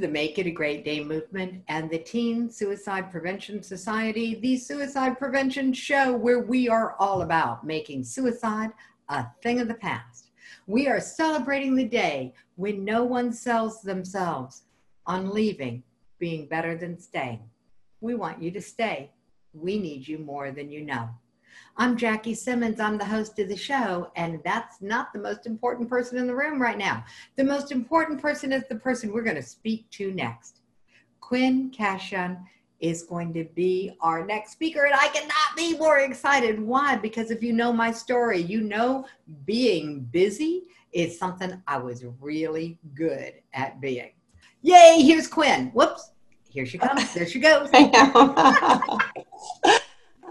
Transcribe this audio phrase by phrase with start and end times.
[0.00, 4.56] to the Make It a Great Day movement and the Teen Suicide Prevention Society, the
[4.56, 8.70] Suicide Prevention Show, where we are all about making suicide
[9.08, 10.30] a thing of the past.
[10.68, 14.62] We are celebrating the day when no one sells themselves
[15.04, 15.82] on leaving
[16.20, 17.42] being better than staying.
[18.00, 19.10] We want you to stay.
[19.52, 21.08] We need you more than you know.
[21.80, 22.80] I'm Jackie Simmons.
[22.80, 26.34] I'm the host of the show, and that's not the most important person in the
[26.34, 27.04] room right now.
[27.36, 30.58] The most important person is the person we're going to speak to next.
[31.20, 32.38] Quinn Cashion
[32.80, 36.60] is going to be our next speaker, and I cannot be more excited.
[36.60, 36.96] Why?
[36.96, 39.06] Because if you know my story, you know
[39.44, 44.10] being busy is something I was really good at being.
[44.62, 45.70] Yay, here's Quinn.
[45.74, 46.10] Whoops.
[46.50, 47.14] Here she comes.
[47.14, 47.70] There she goes.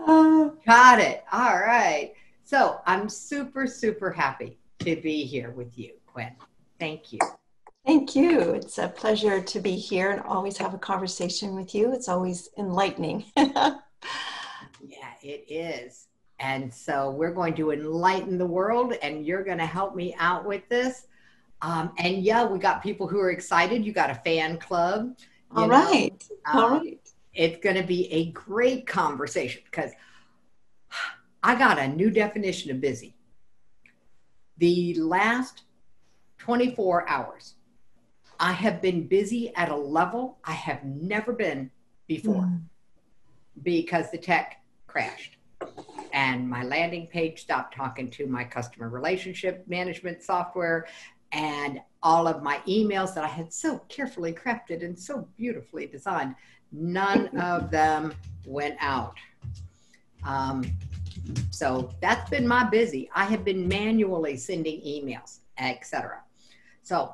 [0.66, 1.25] Got it.
[1.33, 2.13] All right.
[2.45, 6.31] So I'm super, super happy to be here with you, Quinn.
[6.80, 7.19] Thank you.
[7.86, 8.39] Thank you.
[8.52, 11.91] It's a pleasure to be here and always have a conversation with you.
[11.91, 13.25] It's always enlightening.
[13.38, 13.73] yeah,
[15.22, 16.08] it is.
[16.39, 20.45] And so we're going to enlighten the world, and you're going to help me out
[20.45, 21.08] with this.
[21.61, 23.83] Um, and yeah, we got people who are excited.
[23.83, 25.17] You got a fan club.
[25.53, 25.73] All know.
[25.73, 26.23] right.
[26.45, 29.91] Um, right it's going to be a great conversation because
[31.44, 33.16] I got a new definition of busy.
[34.57, 35.61] The last
[36.39, 37.53] 24 hours,
[38.39, 41.69] I have been busy at a level I have never been
[42.07, 42.61] before mm.
[43.61, 45.38] because the tech crashed
[46.13, 50.88] and my landing page stopped talking to my customer relationship management software
[51.31, 56.35] and all of my emails that I had so carefully crafted and so beautifully designed
[56.71, 58.13] None of them
[58.45, 59.15] went out.
[60.23, 60.63] Um,
[61.51, 63.09] so that's been my busy.
[63.13, 66.22] I have been manually sending emails, etc.
[66.83, 67.13] So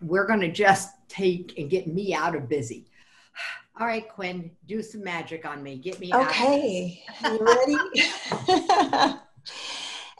[0.00, 2.86] we're going to just take and get me out of busy.
[3.80, 5.76] All right, Quinn, do some magic on me.
[5.76, 7.02] Get me okay.
[7.22, 7.30] out.
[7.30, 7.38] Okay.
[7.38, 9.18] you ready?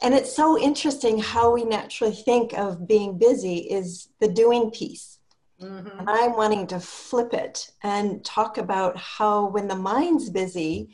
[0.01, 5.16] and it's so interesting how we naturally think of being busy is the doing piece
[5.61, 6.07] Mm-hmm.
[6.07, 10.89] I'm wanting to flip it and talk about how, when the mind's busy,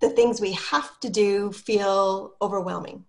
[0.00, 3.04] the things we have to do feel overwhelming.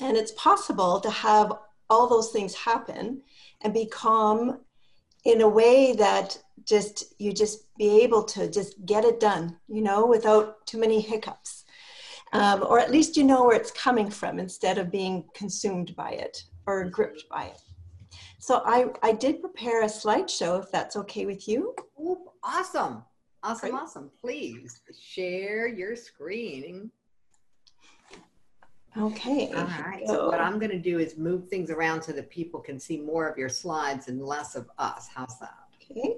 [0.00, 1.52] And it's possible to have
[1.88, 3.22] all those things happen
[3.62, 4.60] and be calm
[5.24, 9.82] in a way that just you just be able to just get it done, you
[9.82, 11.64] know, without too many hiccups.
[12.32, 16.10] Um, or at least you know where it's coming from instead of being consumed by
[16.10, 17.60] it or gripped by it.
[18.40, 21.74] So I, I did prepare a slideshow if that's okay with you.
[22.00, 23.04] Ooh, awesome.
[23.42, 23.80] Awesome, Great.
[23.80, 24.10] awesome.
[24.18, 26.90] Please share your screen.
[28.98, 29.52] Okay.
[29.54, 30.02] All right.
[30.06, 32.80] So, so what I'm going to do is move things around so that people can
[32.80, 35.08] see more of your slides and less of us.
[35.14, 35.54] How's that?
[35.76, 36.16] Okay.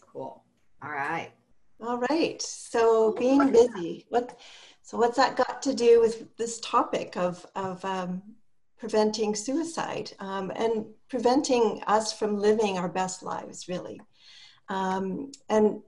[0.00, 0.42] Cool.
[0.82, 1.32] All right.
[1.80, 2.40] All right.
[2.42, 4.04] So being busy.
[4.10, 4.38] What?
[4.82, 8.22] So what's that got to do with this topic of of um,
[8.78, 14.00] preventing suicide um, and preventing us from living our best lives, really.
[14.68, 15.80] Um, and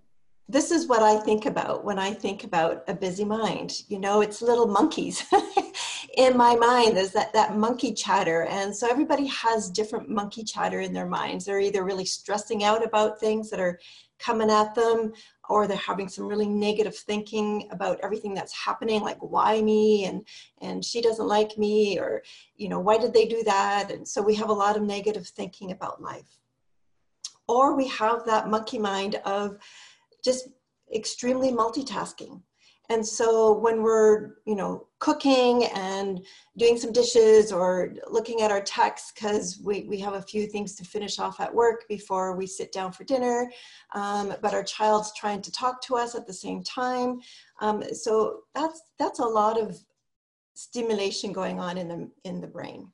[0.48, 3.82] this is what I think about when I think about a busy mind.
[3.88, 5.24] You know, it's little monkeys
[6.16, 6.96] in my mind.
[6.96, 8.46] There's that, that monkey chatter.
[8.46, 11.44] And so everybody has different monkey chatter in their minds.
[11.44, 13.78] They're either really stressing out about things that are
[14.18, 15.12] coming at them
[15.50, 20.04] or they're having some really negative thinking about everything that's happening like why me?
[20.06, 20.26] And
[20.60, 22.22] and she doesn't like me or
[22.56, 23.90] you know why did they do that?
[23.90, 26.38] And so we have a lot of negative thinking about life.
[27.48, 29.58] Or we have that monkey mind of
[30.24, 30.48] just
[30.94, 32.42] extremely multitasking
[32.90, 36.20] and so when we're you know cooking and
[36.58, 40.74] doing some dishes or looking at our texts because we, we have a few things
[40.74, 43.50] to finish off at work before we sit down for dinner
[43.94, 47.20] um, but our child's trying to talk to us at the same time.
[47.60, 49.78] Um, so that's that's a lot of
[50.54, 52.90] stimulation going on in the in the brain.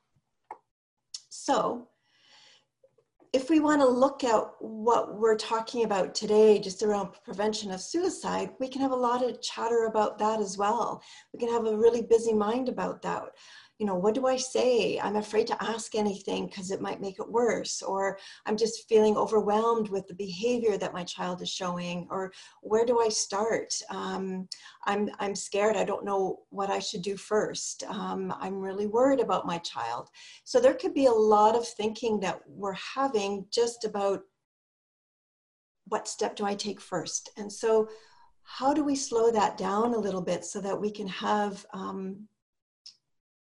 [1.29, 1.89] So
[3.37, 7.83] if we want to look at what we're talking about today, just around prevention of
[7.83, 11.03] suicide, we can have a lot of chatter about that as well.
[11.35, 13.25] We can have a really busy mind about that
[13.79, 14.99] you know, what do I say?
[14.99, 19.17] I'm afraid to ask anything because it might make it worse, or I'm just feeling
[19.17, 22.33] overwhelmed with the behavior that my child is showing, or
[22.63, 23.75] where do I start?
[23.91, 24.49] Um,
[24.87, 25.77] I'm, I'm scared.
[25.77, 27.85] I don't know what I should do first.
[27.89, 30.09] Um, I'm really worried about my child.
[30.45, 34.23] So there could be a lot of thinking that we're having just about
[35.89, 37.31] what step do I take first?
[37.37, 37.89] And so,
[38.49, 42.29] how do we slow that down a little bit so that we can have um,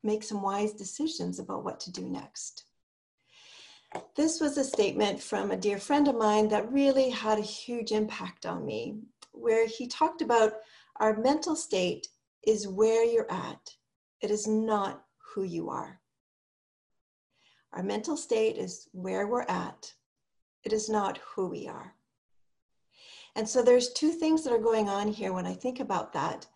[0.04, 2.66] make some wise decisions about what to do next.
[4.16, 7.92] this was a statement from a dear friend of mine that really had a huge
[7.92, 9.00] impact on me,
[9.32, 10.54] where he talked about
[10.98, 12.08] our mental state
[12.46, 13.76] is where you're at,
[14.22, 16.00] it is not who you are.
[17.74, 19.94] Our mental state is where we're at,
[20.64, 21.94] it is not who we are.
[23.36, 26.48] And so there's two things that are going on here when I think about that.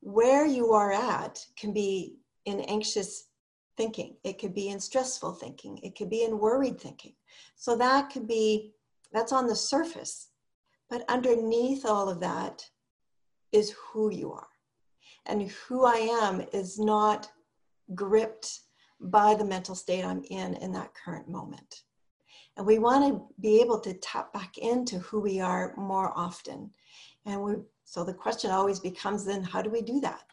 [0.00, 3.28] Where you are at can be in anxious
[3.76, 7.14] thinking, it could be in stressful thinking, it could be in worried thinking.
[7.56, 8.72] So that could be,
[9.12, 10.28] that's on the surface.
[10.90, 12.68] But underneath all of that
[13.52, 14.48] is who you are.
[15.26, 17.30] And who I am is not
[17.94, 18.60] gripped
[19.00, 21.82] by the mental state I'm in in that current moment.
[22.56, 26.70] And we want to be able to tap back into who we are more often.
[27.26, 27.54] And we,
[27.84, 30.24] so the question always becomes then, how do we do that?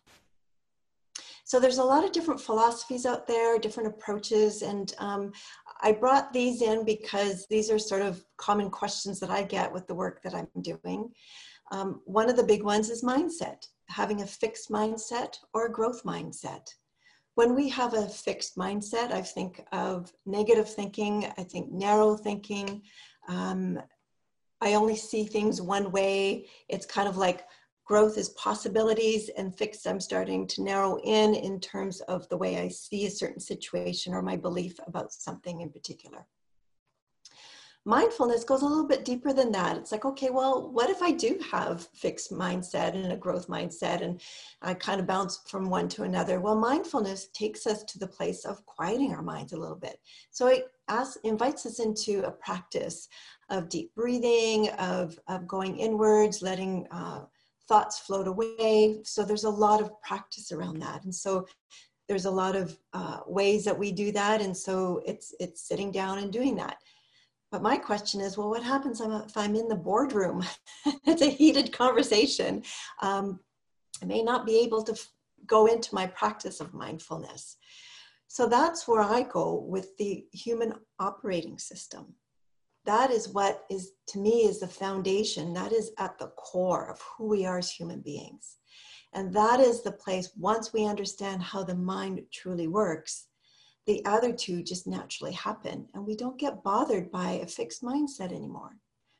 [1.51, 5.33] So there's a lot of different philosophies out there, different approaches, and um,
[5.81, 9.85] I brought these in because these are sort of common questions that I get with
[9.85, 11.11] the work that I'm doing.
[11.73, 16.05] Um, one of the big ones is mindset, having a fixed mindset or a growth
[16.05, 16.69] mindset.
[17.35, 22.81] When we have a fixed mindset, I think of negative thinking, I think narrow thinking.
[23.27, 23.77] Um,
[24.61, 26.47] I only see things one way.
[26.69, 27.43] It's kind of like
[27.85, 32.59] growth is possibilities and fixed i'm starting to narrow in in terms of the way
[32.59, 36.25] i see a certain situation or my belief about something in particular.
[37.83, 39.75] Mindfulness goes a little bit deeper than that.
[39.75, 44.03] It's like okay well what if i do have fixed mindset and a growth mindset
[44.03, 44.21] and
[44.61, 46.39] i kind of bounce from one to another?
[46.39, 49.99] Well mindfulness takes us to the place of quieting our minds a little bit.
[50.29, 53.07] So it asks, invites us into a practice
[53.49, 57.21] of deep breathing of, of going inwards letting uh,
[57.71, 58.99] thoughts float away.
[59.05, 61.05] So there's a lot of practice around that.
[61.05, 61.47] And so
[62.09, 64.41] there's a lot of uh, ways that we do that.
[64.41, 66.79] And so it's, it's sitting down and doing that.
[67.49, 70.43] But my question is, well, what happens if I'm in the boardroom?
[71.05, 72.63] it's a heated conversation.
[73.01, 73.39] Um,
[74.01, 74.99] I may not be able to
[75.45, 77.55] go into my practice of mindfulness.
[78.27, 82.15] So that's where I go with the human operating system
[82.85, 85.53] that is what is to me is the foundation.
[85.53, 88.57] That is at the core of who we are as human beings.
[89.13, 93.27] And that is the place once we understand how the mind truly works
[93.87, 95.87] the other two just naturally happen.
[95.93, 98.77] And we don't get bothered by a fixed mindset anymore.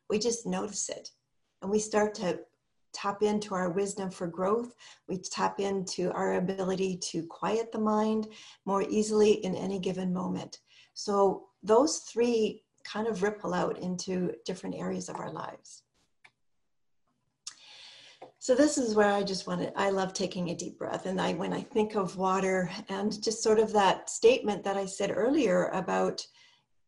[0.09, 1.09] We just notice it.
[1.61, 2.39] And we start to
[2.93, 4.73] tap into our wisdom for growth.
[5.07, 8.27] We tap into our ability to quiet the mind
[8.65, 10.59] more easily in any given moment.
[10.93, 15.83] So those three kind of ripple out into different areas of our lives.
[18.39, 21.05] So this is where I just wanted, I love taking a deep breath.
[21.05, 24.85] And I, when I think of water and just sort of that statement that I
[24.87, 26.25] said earlier about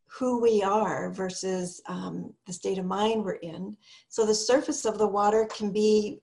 [0.06, 3.76] who we are versus um, the state of mind we're in.
[4.08, 6.20] So the surface of the water can be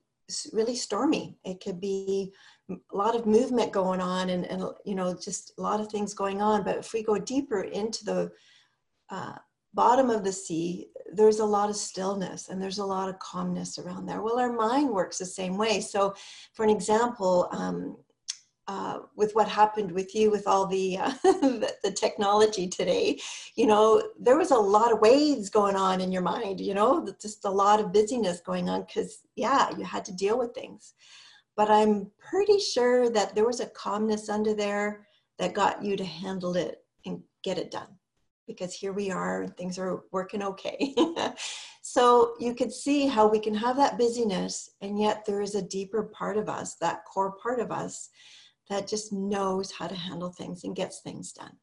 [0.52, 1.36] really stormy.
[1.44, 2.32] It could be
[2.70, 6.14] a lot of movement going on and, and you know, just a lot of things
[6.14, 6.62] going on.
[6.62, 8.32] But if we go deeper into the
[9.10, 9.34] uh,
[9.74, 13.78] bottom of the sea, there's a lot of stillness and there's a lot of calmness
[13.78, 14.22] around there.
[14.22, 15.80] Well, our mind works the same way.
[15.80, 16.14] So,
[16.54, 17.96] for an example, um,
[18.68, 23.18] uh, with what happened with you with all the, uh, the, the technology today,
[23.56, 26.60] you know, there was a lot of waves going on in your mind.
[26.60, 30.38] You know, just a lot of busyness going on because yeah, you had to deal
[30.38, 30.94] with things.
[31.56, 35.06] But I'm pretty sure that there was a calmness under there
[35.38, 37.88] that got you to handle it and get it done
[38.52, 40.94] because here we are and things are working okay.
[41.82, 45.62] so you could see how we can have that busyness and yet there is a
[45.62, 48.10] deeper part of us, that core part of us
[48.70, 51.56] that just knows how to handle things and gets things done.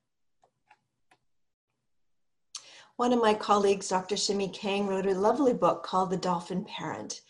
[2.97, 4.15] One of my colleagues, Dr.
[4.15, 7.21] Shimi Kang, wrote a lovely book called The Dolphin Parent.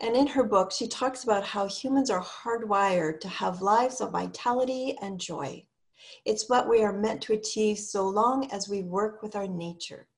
[0.00, 4.10] And in her book, she talks about how humans are hardwired to have lives of
[4.12, 5.66] vitality and joy.
[6.24, 10.08] It's what we are meant to achieve so long as we work with our nature.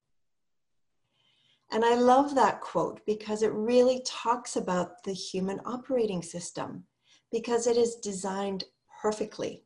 [1.70, 6.84] And I love that quote because it really talks about the human operating system
[7.32, 8.64] because it is designed
[9.02, 9.64] perfectly.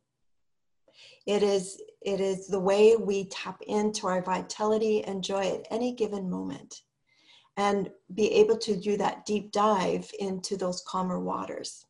[1.27, 5.93] It is, it is the way we tap into our vitality and joy at any
[5.93, 6.81] given moment
[7.57, 11.85] and be able to do that deep dive into those calmer waters.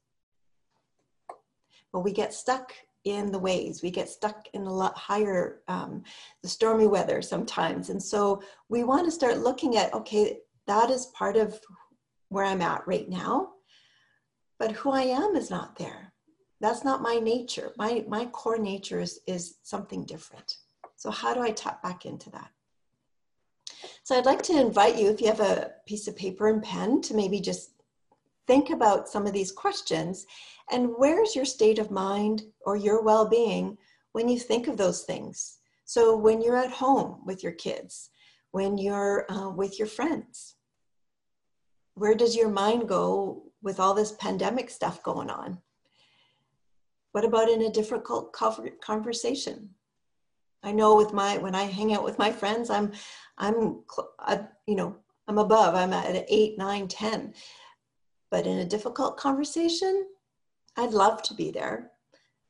[1.93, 2.74] But we get stuck
[3.05, 3.81] in the waves.
[3.81, 6.03] We get stuck in a lot higher, um,
[6.41, 7.89] the stormy weather sometimes.
[7.89, 11.59] And so we want to start looking at, okay, that is part of
[12.29, 13.49] where I'm at right now,
[14.59, 16.13] but who I am is not there.
[16.61, 17.71] That's not my nature.
[17.77, 20.57] My, my core nature is, is something different.
[20.97, 22.49] So how do I tap back into that?
[24.03, 27.01] So I'd like to invite you, if you have a piece of paper and pen,
[27.03, 27.71] to maybe just
[28.49, 30.25] think about some of these questions
[30.71, 33.77] and where's your state of mind or your well being
[34.13, 35.59] when you think of those things?
[35.85, 38.09] So, when you're at home with your kids,
[38.49, 40.55] when you're uh, with your friends,
[41.93, 45.59] where does your mind go with all this pandemic stuff going on?
[47.11, 48.33] What about in a difficult
[48.81, 49.69] conversation?
[50.63, 52.93] I know with my when I hang out with my friends, I'm
[53.37, 53.83] I'm
[54.19, 54.95] I, you know
[55.27, 55.75] I'm above.
[55.75, 57.35] I'm at eight, nine, ten.
[58.31, 60.05] But in a difficult conversation,
[60.77, 61.91] I'd love to be there.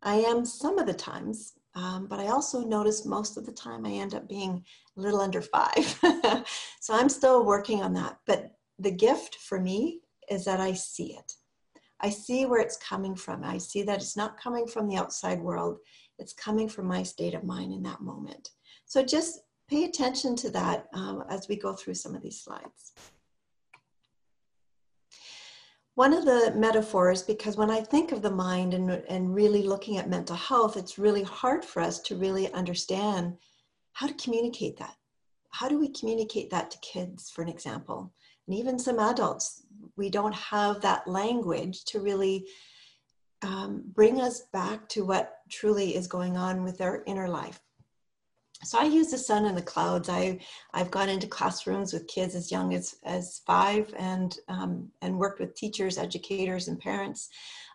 [0.01, 3.85] I am some of the times, um, but I also notice most of the time
[3.85, 4.63] I end up being
[4.97, 5.99] a little under five.
[6.79, 8.19] so I'm still working on that.
[8.25, 11.33] But the gift for me is that I see it.
[12.01, 13.43] I see where it's coming from.
[13.43, 15.79] I see that it's not coming from the outside world,
[16.17, 18.51] it's coming from my state of mind in that moment.
[18.85, 22.93] So just pay attention to that um, as we go through some of these slides.
[25.99, 29.97] One of the metaphors, because when I think of the mind and, and really looking
[29.97, 33.35] at mental health, it's really hard for us to really understand
[33.91, 34.95] how to communicate that.
[35.49, 38.13] How do we communicate that to kids, for an example?
[38.47, 39.63] And even some adults,
[39.97, 42.47] we don't have that language to really
[43.41, 47.59] um, bring us back to what truly is going on with our inner life
[48.63, 50.09] so I use the sun and the clouds.
[50.09, 50.39] I
[50.73, 55.39] I've gone into classrooms with kids as young as as five, and um, and worked
[55.39, 57.29] with teachers, educators, and parents.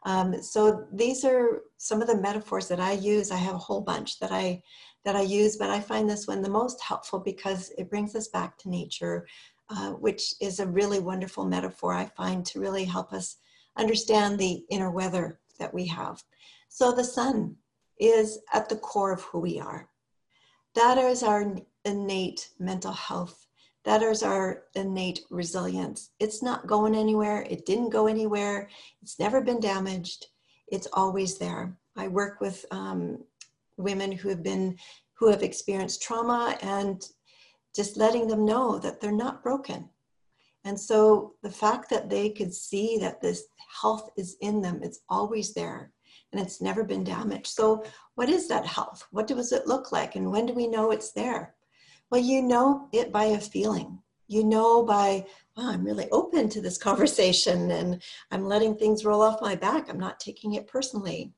[0.05, 3.31] Um, so these are some of the metaphors that I use.
[3.31, 4.63] I have a whole bunch that I
[5.07, 8.29] that I use, but I find this one the most helpful because it brings us
[8.29, 9.27] back to nature,
[9.71, 13.37] uh, which is a really wonderful metaphor I find to really help us
[13.79, 16.23] understand the inner weather that we have.
[16.69, 17.57] So the sun
[17.99, 19.89] is at the core of who we are
[20.75, 23.47] that is our innate mental health.
[23.85, 26.11] That is our innate resilience.
[26.19, 27.47] It's not going anywhere.
[27.49, 28.69] It didn't go anywhere.
[29.03, 30.27] It's never been damaged.
[30.69, 31.77] It's always there.
[31.97, 33.19] I work with um,
[33.77, 34.77] women who have been
[35.15, 37.07] who have experienced trauma and
[37.77, 39.89] just letting them know that they're not broken.
[40.65, 43.45] And so the fact that they could see that this
[43.81, 45.94] health is in them, it's always there
[46.35, 47.47] and it's never been damaged.
[47.47, 47.85] So,
[48.17, 49.07] what is that health?
[49.13, 50.17] What does it look like?
[50.17, 51.55] And when do we know it's there?
[52.11, 54.01] Well, you know it by a feeling.
[54.27, 55.27] You know by,
[55.57, 59.89] oh, I'm really open to this conversation and I'm letting things roll off my back.
[59.89, 61.33] I'm not taking it personally.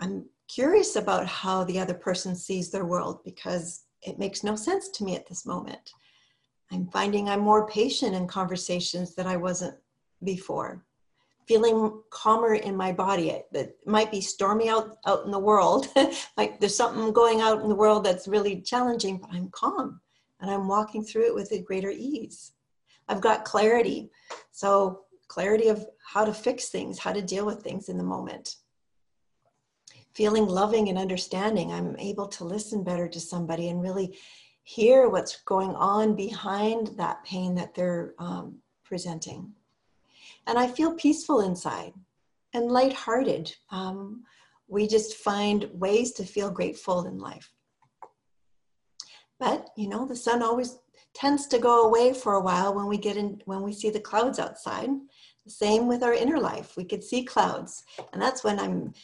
[0.00, 4.88] I'm curious about how the other person sees their world because it makes no sense
[4.88, 5.92] to me at this moment.
[6.72, 9.76] I'm finding I'm more patient in conversations that I wasn't
[10.24, 10.84] before
[11.46, 13.30] feeling calmer in my body.
[13.30, 15.88] It, might be stormy out, out in the world.
[16.36, 20.00] like there's something going out in the world that's really challenging, but I'm calm
[20.40, 22.52] and I'm walking through it with a greater ease.
[23.08, 24.10] I've got clarity.
[24.52, 28.56] So, clarity of how to fix things, how to deal with things in the moment.
[30.14, 34.16] Feeling loving and understanding, I'm able to listen better to somebody and really
[34.62, 39.52] hear what's going on behind that pain that they're um, presenting
[40.46, 41.92] and I feel peaceful inside
[42.52, 43.54] and lighthearted.
[43.70, 44.24] Um,
[44.68, 47.50] we just find ways to feel grateful in life.
[49.38, 50.78] But you know, the sun always
[51.14, 54.00] tends to go away for a while when we get in when we see the
[54.00, 54.90] clouds outside.
[55.44, 56.74] The same with our inner life.
[56.76, 58.94] We could see clouds, and that's when I'm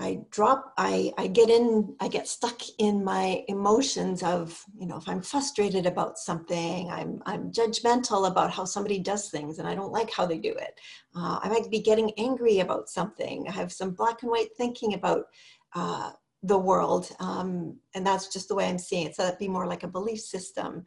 [0.00, 4.96] I drop, I, I get in, I get stuck in my emotions of, you know,
[4.96, 9.74] if I'm frustrated about something, I'm, I'm judgmental about how somebody does things and I
[9.74, 10.80] don't like how they do it.
[11.14, 13.46] Uh, I might be getting angry about something.
[13.46, 15.26] I have some black and white thinking about
[15.74, 17.10] uh, the world.
[17.20, 19.16] Um, and that's just the way I'm seeing it.
[19.16, 20.86] So that'd be more like a belief system.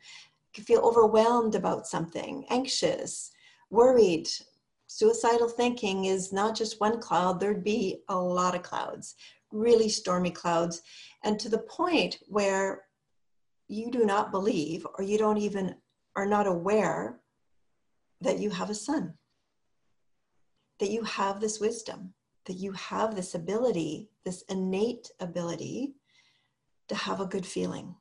[0.57, 3.31] You feel overwhelmed about something, anxious,
[3.69, 4.27] worried,
[4.95, 9.15] suicidal thinking is not just one cloud, there'd be a lot of clouds,
[9.51, 10.83] really stormy clouds,
[11.23, 12.83] and to the point where
[13.67, 15.73] you do not believe or you don't even
[16.15, 17.19] are not aware
[18.21, 19.15] that you have a sun,
[20.77, 22.13] that you have this wisdom,
[22.45, 25.95] that you have this ability, this innate ability
[26.87, 27.95] to have a good feeling.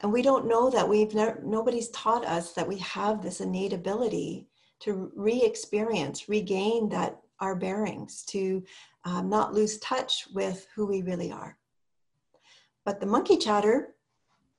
[0.00, 3.72] And we don't know that we've never, nobody's taught us that we have this innate
[3.72, 4.46] ability
[4.80, 8.62] to re-experience, regain that our bearings, to
[9.04, 11.56] um, not lose touch with who we really are.
[12.84, 13.94] But the monkey chatter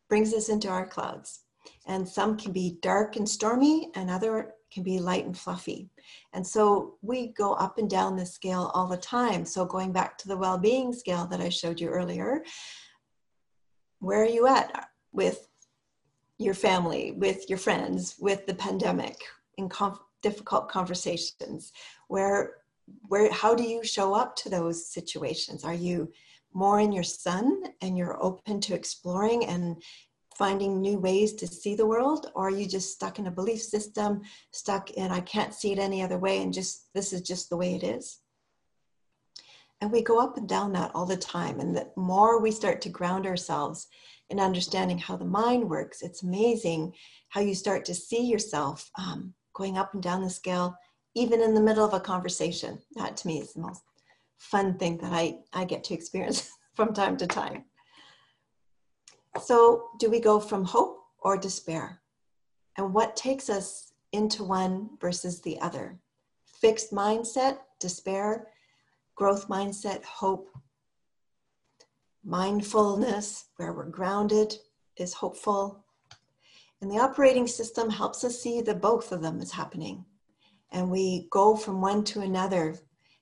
[0.09, 1.41] brings us into our clouds.
[1.85, 5.89] And some can be dark and stormy, and other can be light and fluffy.
[6.33, 9.45] And so we go up and down the scale all the time.
[9.45, 12.43] So going back to the well-being scale that I showed you earlier,
[13.99, 15.47] where are you at with
[16.37, 19.17] your family, with your friends, with the pandemic,
[19.57, 21.71] in conf- difficult conversations?
[22.07, 22.57] Where,
[23.07, 25.63] where, how do you show up to those situations?
[25.63, 26.11] Are you
[26.53, 29.81] more in your sun and you're open to exploring and
[30.37, 33.61] finding new ways to see the world or are you just stuck in a belief
[33.61, 37.49] system stuck in i can't see it any other way and just this is just
[37.49, 38.19] the way it is
[39.81, 42.81] and we go up and down that all the time and the more we start
[42.81, 43.87] to ground ourselves
[44.29, 46.93] in understanding how the mind works it's amazing
[47.29, 50.75] how you start to see yourself um, going up and down the scale
[51.13, 53.83] even in the middle of a conversation that to me is the most
[54.37, 57.65] fun thing that i, I get to experience from time to time
[59.39, 62.01] so, do we go from hope or despair?
[62.77, 65.99] And what takes us into one versus the other?
[66.59, 68.47] Fixed mindset, despair,
[69.15, 70.49] growth mindset, hope.
[72.23, 74.55] Mindfulness, where we're grounded,
[74.97, 75.85] is hopeful.
[76.81, 80.03] And the operating system helps us see that both of them is happening.
[80.71, 82.75] And we go from one to another.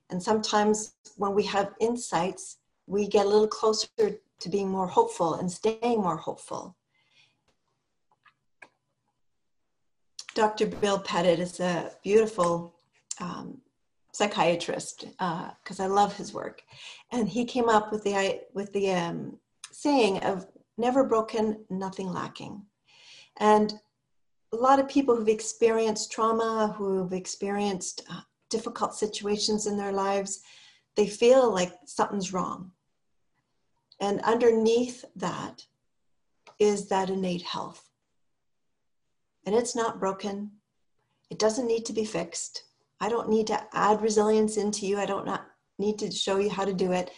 [0.09, 5.35] And sometimes when we have insights, we get a little closer to being more hopeful
[5.35, 6.75] and staying more hopeful.
[10.35, 10.67] Dr.
[10.67, 12.75] Bill Pettit is a beautiful
[13.19, 13.59] um,
[14.13, 16.63] psychiatrist because uh, I love his work,
[17.11, 19.37] and he came up with the with the um,
[19.71, 20.47] saying of
[20.77, 22.61] "never broken, nothing lacking,"
[23.39, 23.73] and
[24.51, 30.41] a lot of people who've experienced trauma, who've experienced uh, difficult situations in their lives,
[30.95, 32.71] they feel like something's wrong.
[34.01, 35.65] And underneath that
[36.57, 37.89] is that innate health.
[39.45, 40.51] And it's not broken.
[41.29, 42.63] It doesn't need to be fixed.
[42.99, 44.97] I don't need to add resilience into you.
[44.97, 45.45] I don't not
[45.77, 47.11] need to show you how to do it.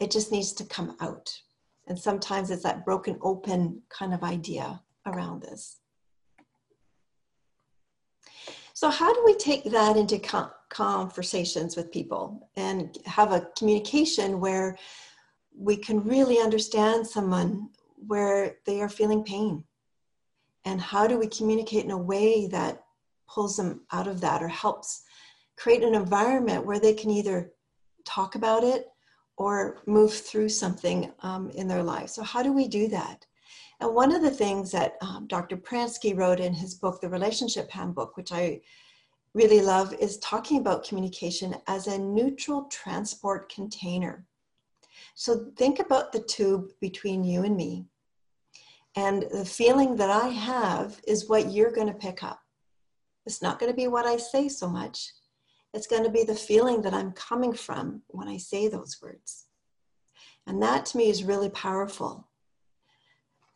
[0.00, 1.30] It just needs to come out.
[1.86, 5.78] And sometimes it's that broken open kind of idea around this.
[8.74, 10.20] So, how do we take that into
[10.68, 14.76] conversations with people and have a communication where
[15.58, 17.68] we can really understand someone
[18.06, 19.64] where they are feeling pain.
[20.64, 22.84] And how do we communicate in a way that
[23.28, 25.02] pulls them out of that or helps
[25.56, 27.52] create an environment where they can either
[28.04, 28.86] talk about it
[29.36, 32.10] or move through something um, in their life?
[32.10, 33.26] So, how do we do that?
[33.80, 35.56] And one of the things that um, Dr.
[35.56, 38.60] Pransky wrote in his book, The Relationship Handbook, which I
[39.34, 44.26] really love, is talking about communication as a neutral transport container.
[45.14, 47.86] So think about the tube between you and me.
[48.96, 52.40] And the feeling that I have is what you're going to pick up.
[53.26, 55.12] It's not going to be what I say so much.
[55.74, 59.46] It's going to be the feeling that I'm coming from when I say those words.
[60.46, 62.27] And that to me is really powerful.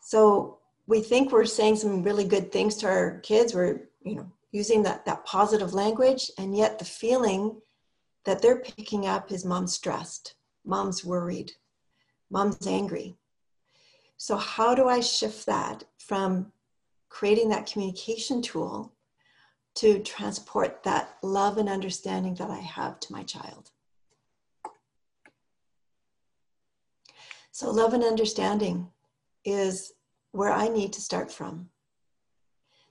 [0.02, 3.54] So we think we're saying some really good things to our kids.
[3.54, 7.60] We're, you know, using that, that positive language, and yet the feeling
[8.24, 10.34] that they're picking up is mom's stressed
[10.64, 11.52] mom's worried,
[12.30, 13.16] mom's angry.
[14.16, 16.52] So, how do I shift that from
[17.08, 18.92] creating that communication tool
[19.74, 23.70] to transport that love and understanding that I have to my child?
[27.50, 28.91] So, love and understanding
[29.44, 29.92] is
[30.32, 31.68] where I need to start from.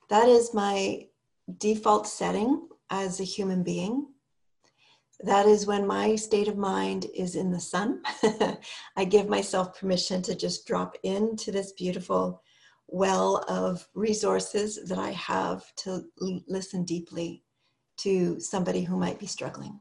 [0.10, 1.08] That is my
[1.58, 4.08] default setting as a human being
[5.24, 8.02] that is when my state of mind is in the sun.
[8.98, 12.42] I give myself permission to just drop into this beautiful
[12.88, 17.44] well of resources that I have to listen deeply
[17.98, 19.80] to somebody who might be struggling.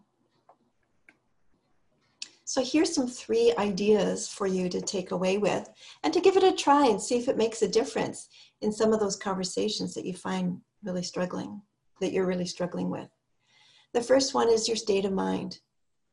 [2.51, 5.71] So, here's some three ideas for you to take away with
[6.03, 8.29] and to give it a try and see if it makes a difference
[8.61, 11.63] in some of those conversations that you find really struggling,
[12.01, 13.09] that you're really struggling with.
[13.93, 15.61] The first one is your state of mind.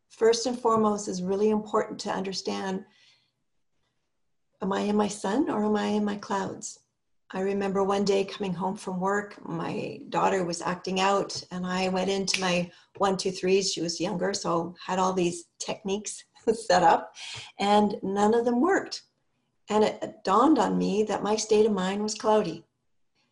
[0.10, 2.86] First and foremost is really important to understand
[4.62, 6.82] am I in my sun or am I in my clouds?
[7.32, 11.90] I remember one day coming home from work, my daughter was acting out, and I
[11.90, 13.72] went into my one, two, threes.
[13.72, 17.14] She was younger, so had all these techniques set up,
[17.60, 19.04] and none of them worked.
[19.70, 22.64] And it dawned on me that my state of mind was cloudy.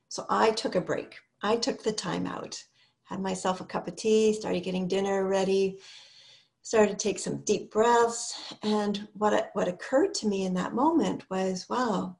[0.09, 1.15] So I took a break.
[1.41, 2.61] I took the time out
[3.05, 5.79] had myself a cup of tea, started getting dinner ready,
[6.61, 8.53] started to take some deep breaths.
[8.63, 12.17] And what, what occurred to me in that moment was, wow,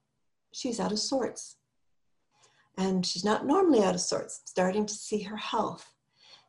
[0.54, 1.58] she's out of sorts.
[2.78, 5.94] And she's not normally out of sorts, starting to see her health.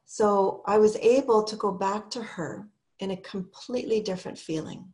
[0.04, 4.92] So I was able to go back to her in a completely different feeling.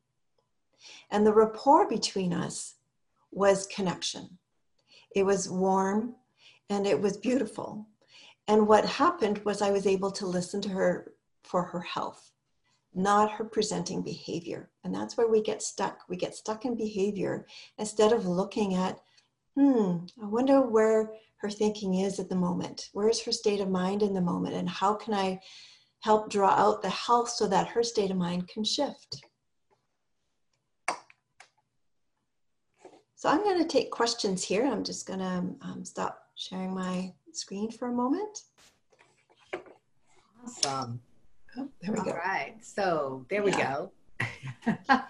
[1.11, 2.75] And the rapport between us
[3.31, 4.38] was connection.
[5.14, 6.14] it was warm,
[6.71, 7.87] and it was beautiful.
[8.49, 11.12] And what happened was I was able to listen to her
[11.45, 12.33] for her health,
[12.95, 14.71] not her presenting behavior.
[14.85, 16.01] And that's where we get stuck.
[16.09, 17.47] We get stuck in behavior
[17.79, 19.01] instead of looking at,
[19.56, 22.88] hmm, I wonder where her thinking is at the moment.
[22.92, 24.54] Where's her state of mind in the moment?
[24.54, 25.40] And how can I
[26.00, 29.24] help draw out the health so that her state of mind can shift?
[33.16, 34.66] So I'm going to take questions here.
[34.66, 38.36] I'm just going to um, stop sharing my screen for a moment.
[40.42, 41.00] Awesome.
[41.56, 42.12] Oh, there we All go.
[42.14, 42.54] right.
[42.62, 43.76] So there we Yeah.
[44.66, 45.00] go.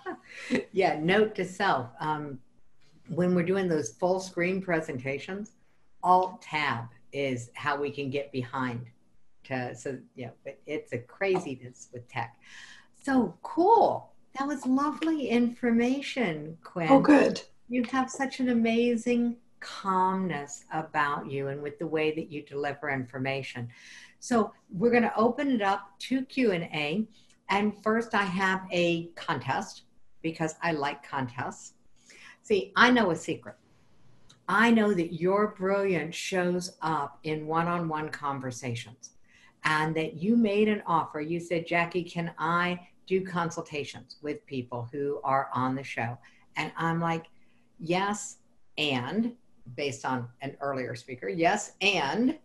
[0.73, 0.99] yeah.
[1.01, 1.89] Note to self.
[2.01, 2.39] Um,
[3.15, 5.53] when we're doing those full screen presentations,
[6.03, 8.87] Alt Tab is how we can get behind.
[9.45, 12.37] To so yeah, but it's a craziness with tech.
[13.03, 14.13] So cool.
[14.39, 16.89] That was lovely information, Quinn.
[16.91, 17.43] Oh, good.
[17.69, 22.91] you have such an amazing calmness about you and with the way that you deliver
[22.91, 23.69] information
[24.19, 27.07] so we're going to open it up to q&a
[27.49, 29.83] and first i have a contest
[30.21, 31.75] because i like contests
[32.43, 33.57] see i know a secret.
[34.49, 39.11] I know that your brilliance shows up in one-on-one conversations
[39.65, 41.21] and that you made an offer.
[41.21, 46.19] You said jackie can i do consultations with people who are on the show?
[46.57, 47.27] And i'm like
[47.79, 48.39] yes
[48.79, 49.33] and
[49.77, 52.39] based on an earlier speaker yes and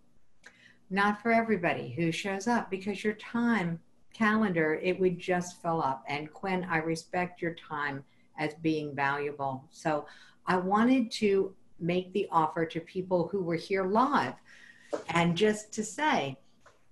[0.89, 3.79] not for everybody who shows up because your time
[4.13, 6.03] calendar it would just fill up.
[6.07, 8.03] And quinn i respect your time
[8.37, 10.05] as being valuable so
[10.45, 14.33] i wanted to make the offer to people who were here live
[15.09, 16.37] and just to say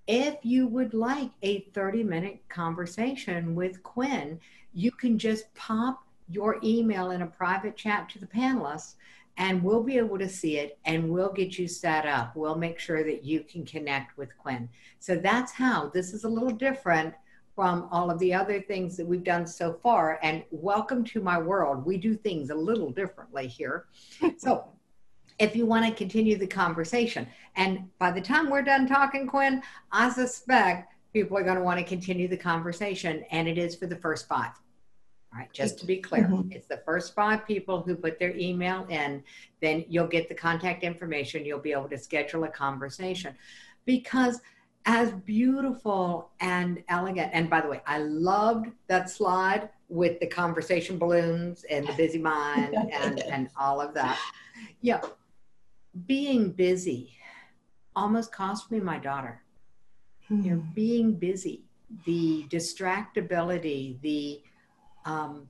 [0.08, 4.40] if you would like a 30 minute conversation with quinn
[4.74, 8.96] you can just pop your email in a private chat to the panelists
[9.38, 12.36] and we'll be able to see it and we'll get you set up.
[12.36, 14.70] We'll make sure that you can connect with Quinn.
[15.00, 17.14] So that's how this is a little different
[17.56, 20.20] from all of the other things that we've done so far.
[20.22, 21.86] And welcome to my world.
[21.86, 23.86] We do things a little differently here.
[24.38, 24.66] so
[25.40, 29.64] if you want to continue the conversation, and by the time we're done talking, Quinn,
[29.92, 33.86] I suspect people are going to want to continue the conversation, and it is for
[33.86, 34.52] the first five.
[35.34, 36.54] All right, just to be clear, Mhm.
[36.54, 39.24] it's the first five people who put their email in,
[39.62, 41.46] then you'll get the contact information.
[41.46, 43.36] You'll be able to schedule a conversation.
[43.86, 44.42] Because
[44.86, 50.98] as beautiful and elegant, and by the way, I loved that slide with the conversation
[50.98, 54.20] balloons and the busy mind and, and all of that.
[54.82, 55.02] Yeah,
[56.06, 57.12] being busy
[57.96, 59.42] almost cost me my daughter
[60.42, 60.72] you know Hmm.
[60.74, 61.64] being busy
[62.06, 64.42] the distractibility the
[65.06, 65.48] um,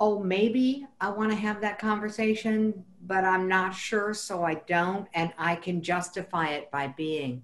[0.00, 5.08] oh maybe i want to have that conversation but i'm not sure so i don't
[5.14, 7.42] and i can justify it by being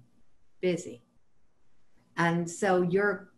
[0.63, 1.01] busy
[2.15, 3.31] and so your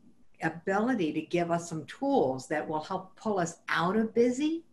[0.44, 4.64] ability to give us some tools that will help pull us out of busy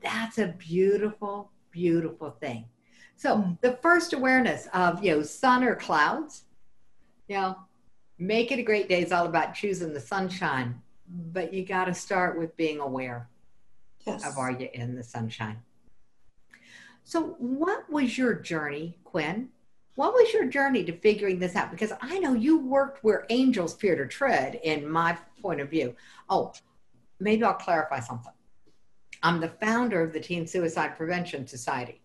[0.00, 2.64] that's a beautiful beautiful thing
[3.16, 3.60] so Mm.
[3.62, 6.44] the first awareness of you know sun or clouds
[7.26, 7.56] you know
[8.16, 10.80] make it a great day is all about choosing the sunshine
[11.32, 13.28] but you got to start with being aware
[14.06, 14.24] Yes.
[14.24, 15.58] of are you in the sunshine
[17.02, 19.48] so what was your journey quinn
[19.94, 21.70] what was your journey to figuring this out?
[21.70, 25.94] Because i know you worked where angels fear to tread in my point of view.
[26.28, 26.52] Oh
[27.20, 28.32] maybe i'll clarify something.
[29.22, 32.00] I'm the founder of the teen suicide prevention society.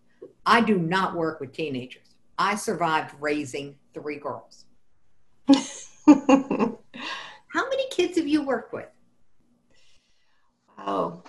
[0.46, 2.14] I do not work with teenagers.
[2.38, 4.66] I survived raising three girls.
[5.48, 6.78] How
[7.68, 8.88] many kids have you worked with?
[10.78, 11.24] Wow.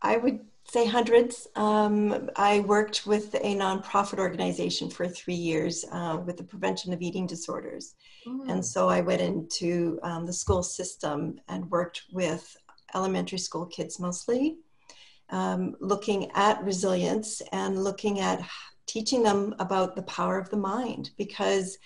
[0.00, 0.40] I would
[0.76, 1.48] say hundreds.
[1.56, 7.00] Um, I worked with a nonprofit organization for three years uh, with the prevention of
[7.00, 7.94] eating disorders.
[8.50, 12.54] And so I went into um, the school system and worked with
[12.94, 14.58] elementary school kids mostly,
[15.30, 18.46] um, looking at resilience and looking at
[18.86, 21.78] teaching them about the power of the mind because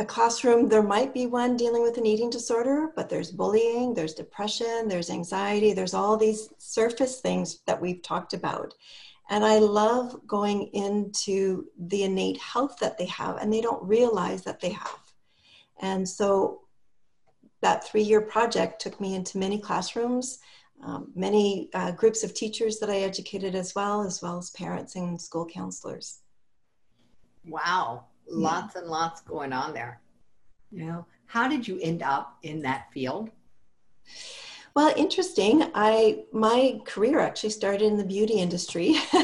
[0.00, 4.14] a classroom there might be one dealing with an eating disorder but there's bullying there's
[4.14, 8.72] depression there's anxiety there's all these surface things that we've talked about.
[9.28, 14.42] And i love going into the innate health that they have and they don't realize
[14.44, 15.02] that they have.
[15.80, 16.62] And so
[17.60, 20.38] that three year project took me into many classrooms
[20.82, 24.96] um, many uh, groups of teachers that i educated as well as well as parents
[24.96, 26.20] and school counselors.
[27.44, 30.00] Wow, lots and lots going on there.
[30.70, 33.30] You know, how did you end up in that field?
[34.74, 35.70] Well, interesting.
[35.74, 38.94] I my career actually started in the beauty industry.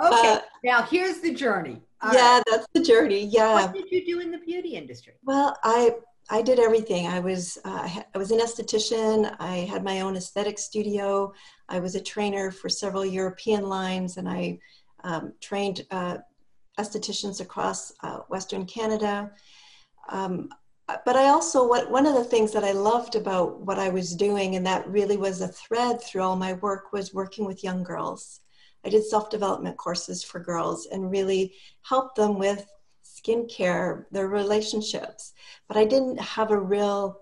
[0.00, 1.82] Okay, uh, now here's the journey.
[2.00, 2.42] All yeah, right.
[2.48, 3.24] that's the journey.
[3.24, 3.54] Yeah.
[3.54, 5.14] What did you do in the beauty industry?
[5.24, 5.96] Well, I
[6.30, 7.08] I did everything.
[7.08, 9.34] I was uh, I was an esthetician.
[9.40, 11.32] I had my own aesthetic studio.
[11.68, 14.60] I was a trainer for several European lines, and I
[15.02, 16.18] um, trained uh,
[16.78, 19.32] estheticians across uh, Western Canada.
[20.08, 20.48] Um,
[21.04, 24.14] but I also what one of the things that I loved about what I was
[24.14, 27.82] doing, and that really was a thread through all my work, was working with young
[27.82, 28.40] girls.
[28.84, 32.64] I did self development courses for girls and really helped them with
[33.04, 35.34] skincare, their relationships.
[35.66, 37.20] But I didn't have a real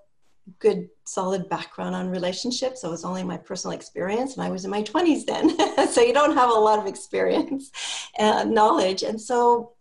[0.59, 2.81] good solid background on relationships.
[2.81, 5.89] So it was only my personal experience, and I was in my 20s then.
[5.89, 7.71] so you don't have a lot of experience
[8.19, 9.03] and knowledge.
[9.03, 9.73] And so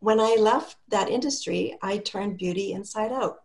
[0.00, 3.38] when I left that industry, I turned beauty inside out.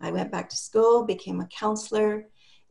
[0.00, 2.26] I went back to school, became a counselor,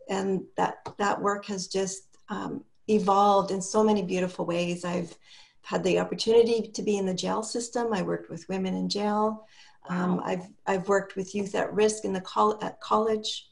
[0.09, 4.83] and that that work has just um, evolved in so many beautiful ways.
[4.83, 5.15] I've
[5.61, 7.93] had the opportunity to be in the jail system.
[7.93, 9.45] I worked with women in jail.
[9.87, 13.47] Um, I've I've worked with youth at risk in the col- at college.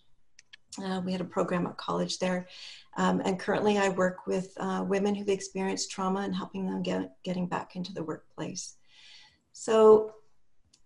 [0.83, 2.47] Uh, we had a program at college there,
[2.97, 7.15] um, and currently I work with uh, women who've experienced trauma and helping them get
[7.23, 8.75] getting back into the workplace.
[9.53, 10.13] So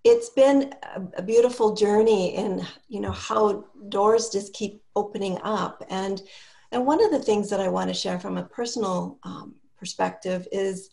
[0.04, 5.84] it's been a, a beautiful journey in you know how doors just keep opening up
[5.90, 6.22] and
[6.72, 10.48] and one of the things that I want to share from a personal um, perspective
[10.52, 10.90] is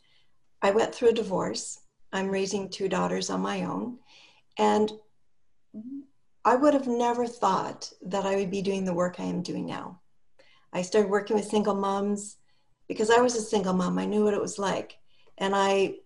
[0.60, 1.78] I went through a divorce.
[2.12, 3.98] I'm raising two daughters on my own.
[4.58, 4.92] And
[6.44, 9.66] I would have never thought that I would be doing the work I am doing
[9.66, 10.00] now.
[10.72, 12.36] I started working with single moms
[12.88, 13.98] because I was a single mom.
[13.98, 14.98] I knew what it was like.
[15.38, 15.96] And I,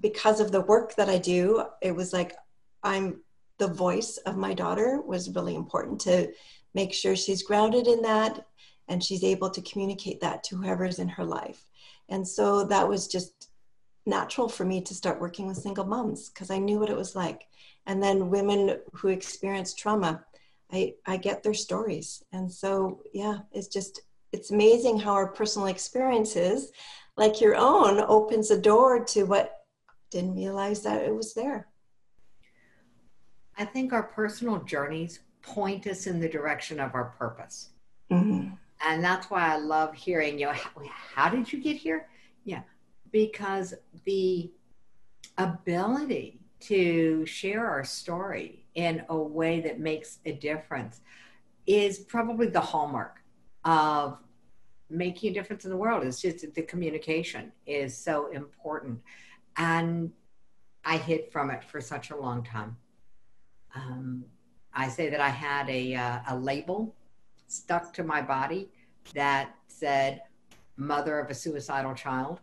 [0.00, 2.34] because of the work that I do, it was like
[2.82, 3.20] I'm
[3.58, 6.32] the voice of my daughter was really important to
[6.74, 8.46] make sure she's grounded in that
[8.86, 11.68] and she's able to communicate that to whoever's in her life.
[12.08, 13.50] And so that was just
[14.08, 17.14] natural for me to start working with single moms because I knew what it was
[17.14, 17.46] like.
[17.86, 20.24] And then women who experience trauma,
[20.72, 22.24] I, I get their stories.
[22.32, 26.72] And so, yeah, it's just, it's amazing how our personal experiences,
[27.16, 29.64] like your own, opens a door to what
[30.10, 31.68] didn't realize that it was there.
[33.56, 37.70] I think our personal journeys point us in the direction of our purpose.
[38.10, 38.54] Mm-hmm.
[38.86, 40.70] And that's why I love hearing, you know, how,
[41.14, 42.08] how did you get here?
[42.44, 42.62] Yeah,
[43.12, 44.50] because the
[45.36, 51.00] ability to share our story in a way that makes a difference
[51.66, 53.22] is probably the hallmark
[53.64, 54.18] of
[54.90, 56.04] making a difference in the world.
[56.04, 59.00] It's just the communication is so important.
[59.56, 60.10] And
[60.84, 62.76] I hid from it for such a long time.
[63.74, 64.24] Um,
[64.72, 66.94] I say that I had a, uh, a label
[67.48, 68.70] stuck to my body
[69.14, 70.22] that said
[70.76, 72.40] mother of a suicidal child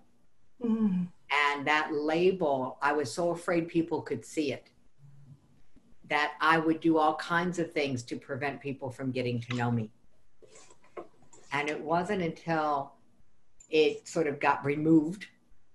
[0.63, 1.08] Mm.
[1.32, 4.70] And that label, I was so afraid people could see it
[6.10, 9.72] that I would do all kinds of things to prevent people from getting to know
[9.72, 9.89] me.
[11.52, 12.94] And it wasn't until
[13.70, 15.26] it sort of got removed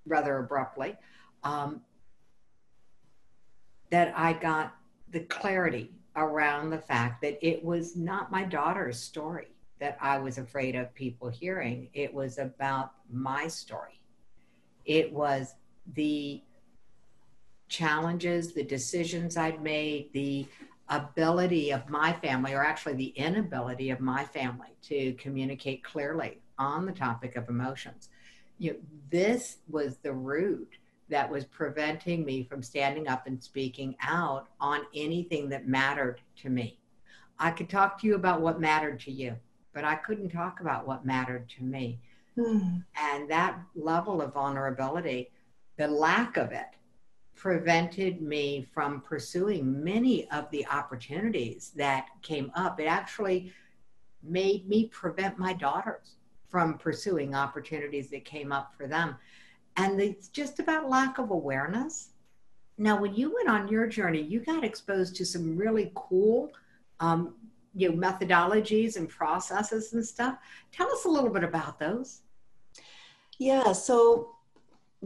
[0.07, 0.97] rather abruptly
[1.43, 1.81] um,
[3.91, 4.75] that I got
[5.11, 9.49] the clarity around the fact that it was not my daughter's story
[9.81, 11.89] that I was afraid of people hearing.
[11.95, 14.00] It was about my story
[14.91, 15.55] it was
[15.95, 16.43] the
[17.69, 20.47] challenges, the decisions I'd made, the
[20.89, 26.87] ability of my family, or actually the inability of my family to communicate clearly on
[26.87, 28.09] the topic of emotions.
[28.59, 28.79] You know,
[29.13, 30.73] this was the root
[31.09, 36.51] that was preventing me from standing up and speaking out on anything that mattered to
[36.51, 36.81] me.
[37.39, 39.37] I could talk to you about what mattered to you,
[39.73, 42.01] but I couldn't talk about what mattered to me.
[42.97, 45.31] And that level of vulnerability,
[45.77, 46.67] the lack of it,
[47.35, 52.79] prevented me from pursuing many of the opportunities that came up.
[52.79, 53.53] It actually
[54.23, 56.17] made me prevent my daughters
[56.49, 59.17] from pursuing opportunities that came up for them.
[59.77, 62.11] And it's just about lack of awareness.
[62.77, 66.51] Now, when you went on your journey, you got exposed to some really cool
[66.99, 67.35] um,
[67.75, 70.37] you know methodologies and processes and stuff.
[70.73, 72.23] Tell us a little bit about those.
[73.39, 74.37] Yeah so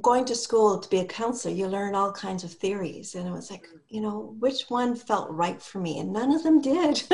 [0.03, 3.31] going to school to be a counselor you learn all kinds of theories and it
[3.31, 7.03] was like you know which one felt right for me and none of them did.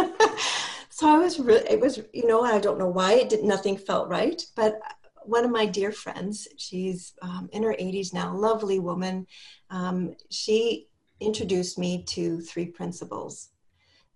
[1.00, 3.78] So i was really it was you know i don't know why it did nothing
[3.78, 4.78] felt right but
[5.22, 9.26] one of my dear friends she's um, in her 80s now lovely woman
[9.70, 13.48] um, she introduced me to three principles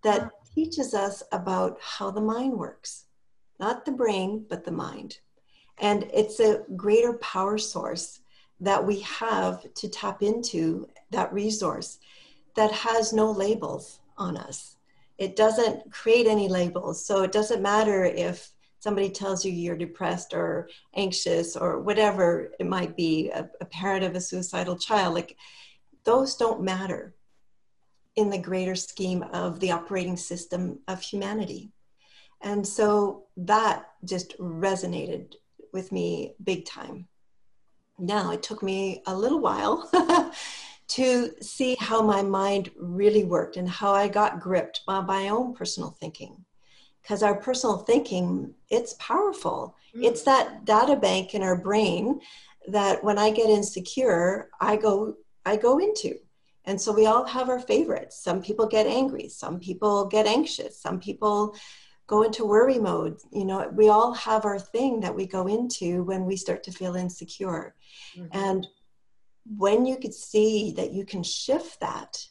[0.02, 3.04] that teaches us about how the mind works,
[3.58, 5.18] not the brain, but the mind.
[5.78, 8.20] And it's a greater power source
[8.60, 11.98] that we have to tap into that resource
[12.54, 14.76] that has no labels on us.
[15.18, 17.04] It doesn't create any labels.
[17.04, 22.66] So it doesn't matter if somebody tells you you're depressed or anxious or whatever it
[22.66, 25.36] might be, a, a parent of a suicidal child, like
[26.04, 27.14] those don't matter
[28.16, 31.72] in the greater scheme of the operating system of humanity.
[32.42, 35.35] And so that just resonated
[35.72, 37.09] with me big time.
[37.98, 39.90] Now, it took me a little while
[40.88, 45.55] to see how my mind really worked and how I got gripped by my own
[45.55, 46.44] personal thinking.
[47.03, 49.77] Because our personal thinking, it's powerful.
[49.94, 50.05] Mm.
[50.05, 52.20] It's that data bank in our brain
[52.68, 56.18] that when I get insecure, I go I go into.
[56.66, 58.22] And so we all have our favorites.
[58.22, 61.55] Some people get angry, some people get anxious, some people
[62.07, 63.18] go into worry mode.
[63.33, 66.72] You know, we all have our thing that we go into when we start to
[66.72, 67.74] feel insecure.
[68.16, 68.27] Mm-hmm.
[68.33, 68.66] And
[69.57, 72.27] when you could see that you can shift that,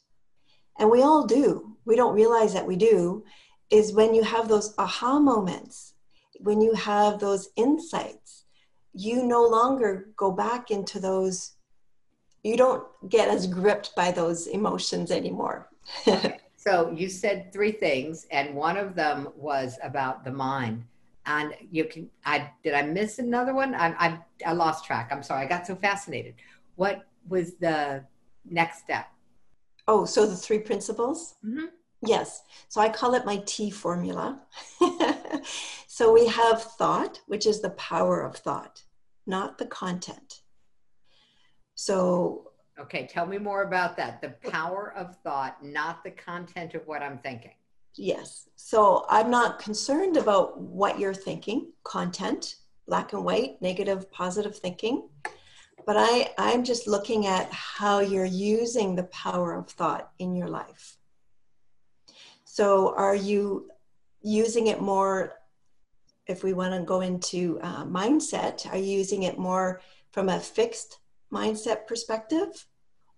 [0.80, 3.24] and we all do, we don't realize that we do,
[3.70, 5.94] is when you have those aha moments,
[6.40, 8.46] when you have those insights,
[8.94, 11.54] you no longer go back into those,
[12.44, 15.70] you don't get as gripped by those emotions anymore.
[16.64, 20.86] So you said three things, and one of them was about the mind.
[21.26, 23.76] And you can, I did I miss another one?
[23.76, 25.10] I, I, I lost track.
[25.12, 25.46] I'm sorry.
[25.46, 26.36] I got so fascinated.
[26.76, 28.06] What was the
[28.50, 29.08] next step?
[29.90, 31.36] Oh, so the three principles?
[31.46, 31.66] Mm-hmm.
[32.06, 32.44] Yes.
[32.70, 34.40] So I call it my T formula.
[35.88, 38.84] so we have thought, which is the power of thought,
[39.26, 40.43] not the content.
[41.76, 44.20] So Okay, tell me more about that.
[44.22, 47.52] The power of thought, not the content of what I'm thinking.
[47.96, 48.50] Yes.
[48.56, 52.56] So I'm not concerned about what you're thinking, content,
[52.88, 55.08] black and white, negative, positive thinking.
[55.86, 60.48] But I, I'm just looking at how you're using the power of thought in your
[60.48, 60.98] life.
[62.46, 63.70] So are you
[64.24, 65.34] using it more,
[66.26, 69.82] if we want to go into uh, mindset, are you using it more
[70.12, 70.98] from a fixed
[71.34, 72.68] mindset perspective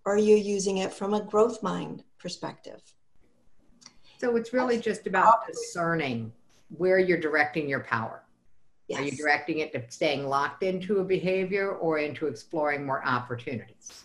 [0.05, 2.81] or are you using it from a growth mind perspective?
[4.19, 6.31] So it's really just about discerning
[6.69, 8.21] where you're directing your power.
[8.87, 8.99] Yes.
[8.99, 14.03] are you directing it to staying locked into a behavior or into exploring more opportunities?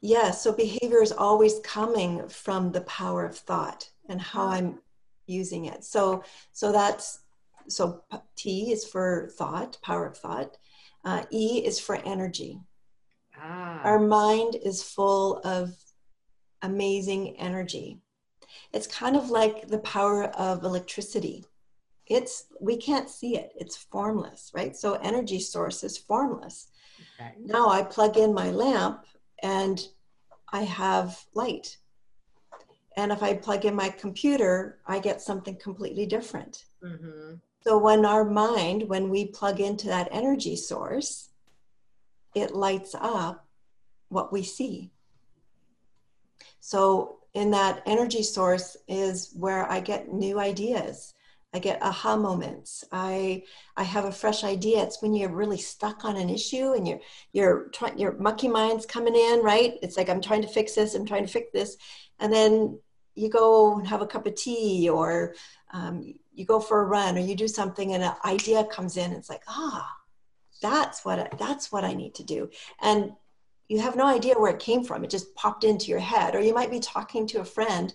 [0.00, 4.78] Yeah so behavior is always coming from the power of thought and how i'm
[5.26, 5.84] using it.
[5.84, 7.20] So so that's
[7.68, 8.04] so
[8.36, 10.56] t is for thought power of thought.
[11.04, 12.60] Uh, e is for energy
[13.42, 13.80] Ah.
[13.84, 15.74] Our mind is full of
[16.62, 17.98] amazing energy.
[18.72, 21.44] It's kind of like the power of electricity.
[22.06, 23.52] It's we can't see it.
[23.56, 24.76] It's formless, right?
[24.76, 26.68] So energy source is formless.
[27.20, 27.32] Okay.
[27.38, 29.04] Now I plug in my lamp
[29.42, 29.80] and
[30.52, 31.78] I have light.
[32.96, 36.64] And if I plug in my computer, I get something completely different.
[36.84, 37.34] Mm-hmm.
[37.62, 41.29] So when our mind, when we plug into that energy source,
[42.34, 43.46] it lights up
[44.08, 44.90] what we see.
[46.60, 51.14] So, in that energy source is where I get new ideas.
[51.52, 52.84] I get aha moments.
[52.92, 53.42] I
[53.76, 54.82] I have a fresh idea.
[54.82, 57.00] It's when you're really stuck on an issue and you're
[57.32, 59.74] you're trying your mucky mind's coming in, right?
[59.82, 60.94] It's like I'm trying to fix this.
[60.94, 61.76] I'm trying to fix this,
[62.20, 62.78] and then
[63.16, 65.34] you go and have a cup of tea, or
[65.72, 69.12] um, you go for a run, or you do something, and an idea comes in.
[69.12, 69.88] It's like ah,
[70.60, 72.50] that's what I, that's what I need to do.
[72.80, 73.12] And
[73.68, 75.04] you have no idea where it came from.
[75.04, 76.34] It just popped into your head.
[76.34, 77.94] Or you might be talking to a friend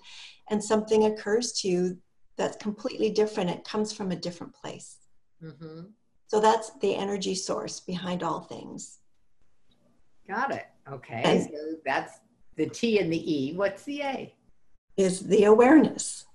[0.50, 1.98] and something occurs to you
[2.38, 3.50] that's completely different.
[3.50, 4.98] It comes from a different place.
[5.44, 5.82] Mm-hmm.
[6.28, 9.00] So that's the energy source behind all things.
[10.28, 10.66] Got it.
[10.92, 11.22] Okay.
[11.24, 12.20] And so that's
[12.56, 13.54] the T and the E.
[13.54, 14.34] What's the A?
[14.98, 16.26] Is the awareness.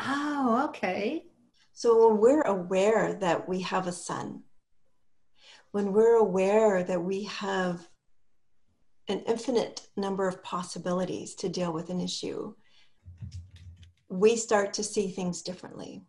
[0.00, 1.24] Oh, okay.
[1.72, 4.42] So when we're aware that we have a sun,
[5.72, 7.88] when we're aware that we have
[9.08, 12.54] an infinite number of possibilities to deal with an issue,
[14.08, 16.02] we start to see things differently.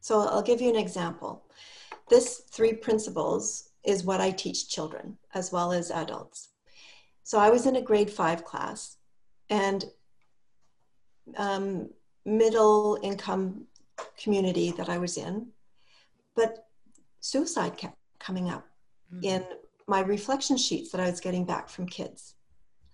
[0.00, 1.44] So I'll give you an example.
[2.08, 6.50] This three principles is what I teach children as well as adults.
[7.22, 8.96] So I was in a grade five class
[9.48, 9.84] and
[11.36, 11.90] um,
[12.24, 13.66] middle income
[14.20, 15.48] community that I was in,
[16.34, 16.66] but
[17.20, 18.69] suicide kept coming up
[19.12, 19.24] mm-hmm.
[19.24, 19.44] in
[19.86, 22.34] my reflection sheets that I was getting back from kids.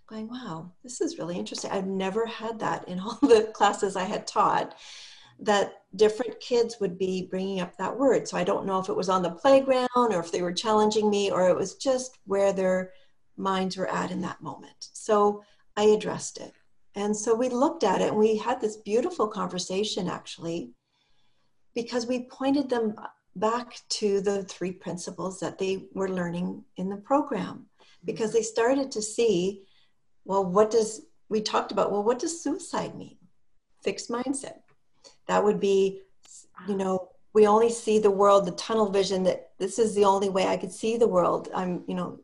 [0.09, 1.71] Going, wow, this is really interesting.
[1.71, 4.75] I've never had that in all the classes I had taught
[5.39, 8.27] that different kids would be bringing up that word.
[8.27, 11.11] So I don't know if it was on the playground or if they were challenging
[11.11, 12.93] me or it was just where their
[13.37, 14.89] minds were at in that moment.
[14.93, 15.43] So
[15.77, 16.53] I addressed it.
[16.95, 20.71] And so we looked at it and we had this beautiful conversation actually,
[21.75, 22.95] because we pointed them
[23.37, 27.67] back to the three principles that they were learning in the program.
[28.05, 28.39] Because mm-hmm.
[28.39, 29.63] they started to see,
[30.25, 33.17] well, what does, we talked about, well, what does suicide mean?
[33.83, 34.59] Fixed mindset.
[35.29, 36.03] That would be,
[36.69, 40.31] you know, we only see the world, the tunnel vision that this is the only
[40.31, 41.51] way I could see the world.
[41.55, 42.19] I'm, you know,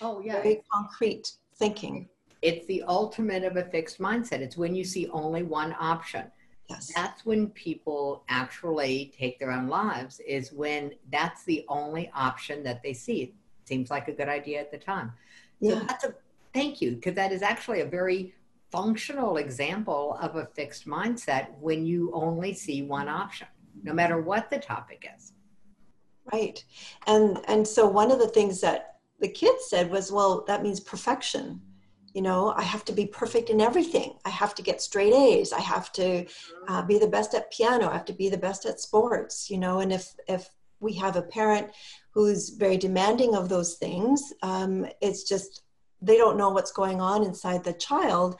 [0.00, 2.08] oh yeah, very concrete thinking.
[2.40, 4.40] It's the ultimate of a fixed mindset.
[4.40, 6.24] It's when you see only one option.
[6.68, 6.92] Yes.
[6.94, 12.82] That's when people actually take their own lives, is when that's the only option that
[12.82, 13.22] they see.
[13.22, 15.12] It seems like a good idea at the time.
[15.60, 15.80] Yeah.
[15.80, 16.14] So that's a
[16.52, 18.34] thank you, because that is actually a very
[18.70, 23.48] functional example of a fixed mindset when you only see one option,
[23.82, 25.32] no matter what the topic is.
[26.30, 26.62] Right.
[27.06, 30.80] And and so one of the things that the kids said was, well, that means
[30.80, 31.62] perfection
[32.18, 34.10] you know i have to be perfect in everything.
[34.30, 35.52] I have to get straight a's.
[35.52, 36.08] I have to
[36.70, 37.84] uh, be the best at piano.
[37.88, 40.04] I have to be the best at sports you know and if
[40.36, 40.42] if
[40.86, 41.66] we have a parent
[42.14, 44.72] who's very demanding of those things um,
[45.06, 45.52] it's just
[46.08, 48.30] they don't know what's going on inside the child.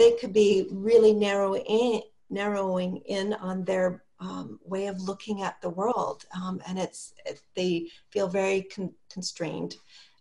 [0.00, 5.60] They could be really narrowing in, narrowing in on their um, way of looking at
[5.60, 9.74] the world um, and it's it, they feel very con- constrained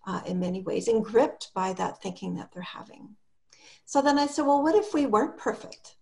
[0.06, 3.16] uh, in many ways and gripped by that thinking that they're having.
[3.86, 5.95] So then I said, well, what if we weren't perfect?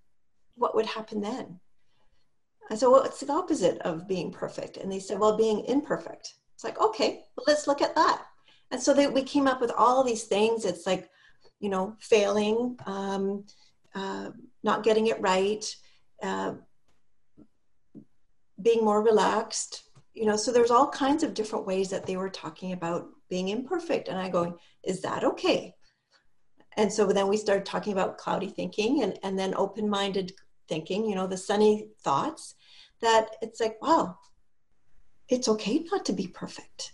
[0.56, 1.60] What would happen then?
[2.70, 4.78] I said, well, it's the opposite of being perfect.
[4.78, 6.36] And they said, well, being imperfect.
[6.56, 8.24] It's like, okay, well, let's look at that.
[8.72, 10.64] And so they, we came up with all these things.
[10.64, 11.10] It's like,
[11.60, 13.45] you know, failing, um,
[13.93, 14.30] uh,
[14.64, 15.66] not getting it right,
[16.24, 16.54] uh,
[18.62, 19.84] being more relaxed,
[20.14, 23.47] you know, so there's all kinds of different ways that they were talking about being
[23.47, 24.09] imperfect.
[24.09, 25.73] And I go, is that okay?
[26.77, 30.34] And so then we started talking about cloudy thinking and, and then open minded
[30.67, 32.55] thinking, you know, the sunny thoughts
[33.01, 34.17] that it's like, wow,
[35.29, 36.93] it's okay not to be perfect.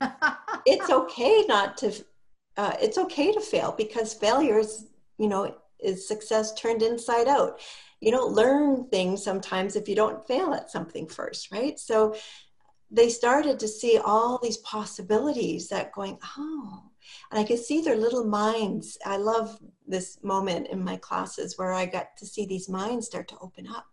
[0.66, 1.92] it's okay not to,
[2.56, 4.86] uh, it's okay to fail because failure is,
[5.18, 7.60] you know, is success turned inside out.
[8.00, 11.78] You don't learn things sometimes if you don't fail at something first, right?
[11.78, 12.14] So
[12.90, 16.82] they started to see all these possibilities that going, oh,
[17.30, 18.98] and I could see their little minds.
[19.06, 23.28] I love this moment in my classes where I got to see these minds start
[23.28, 23.86] to open up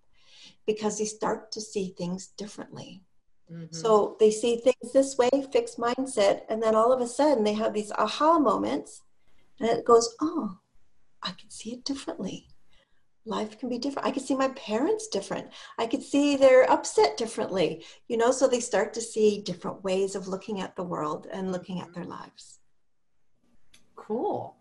[0.65, 3.03] because they start to see things differently.
[3.51, 3.73] Mm-hmm.
[3.73, 7.53] So they see things this way, fixed mindset, and then all of a sudden they
[7.53, 9.03] have these aha moments,
[9.59, 10.57] and it goes, oh,
[11.23, 12.47] I can see it differently
[13.27, 14.07] life can be different.
[14.07, 15.47] I could see my parents different.
[15.77, 20.15] I could see they're upset differently, you know, so they start to see different ways
[20.15, 22.13] of looking at the world and looking at their mm-hmm.
[22.13, 22.59] lives.
[23.95, 24.55] Cool.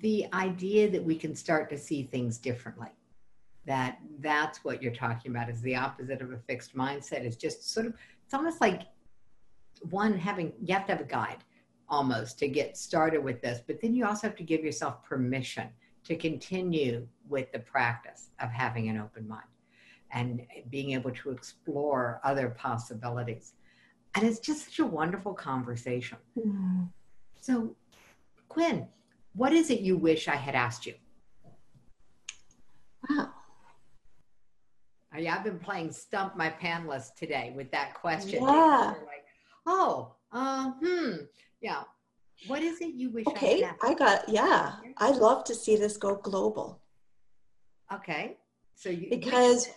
[0.00, 2.90] The idea that we can start to see things differently.
[3.66, 7.70] That that's what you're talking about is the opposite of a fixed mindset is just
[7.72, 7.94] sort of
[8.24, 8.82] it's almost like
[9.90, 11.44] one having you have to have a guide
[11.88, 15.68] almost to get started with this, but then you also have to give yourself permission
[16.04, 19.44] to continue with the practice of having an open mind
[20.12, 23.52] and being able to explore other possibilities.
[24.14, 26.18] And it's just such a wonderful conversation.
[26.36, 26.84] Mm-hmm.
[27.40, 27.76] So,
[28.48, 28.88] Quinn,
[29.34, 30.94] what is it you wish I had asked you?
[33.08, 33.30] Wow.
[35.12, 38.42] I've been playing Stump My Panelist today with that question.
[38.42, 38.94] Yeah.
[39.06, 39.24] Like,
[39.66, 41.12] oh, uh, hmm.
[41.60, 41.82] Yeah.
[42.46, 44.72] What is it you wish okay, I, I got, yeah.
[44.96, 46.80] I'd love to see this go global.
[47.92, 48.36] Okay.
[48.74, 49.68] So you, because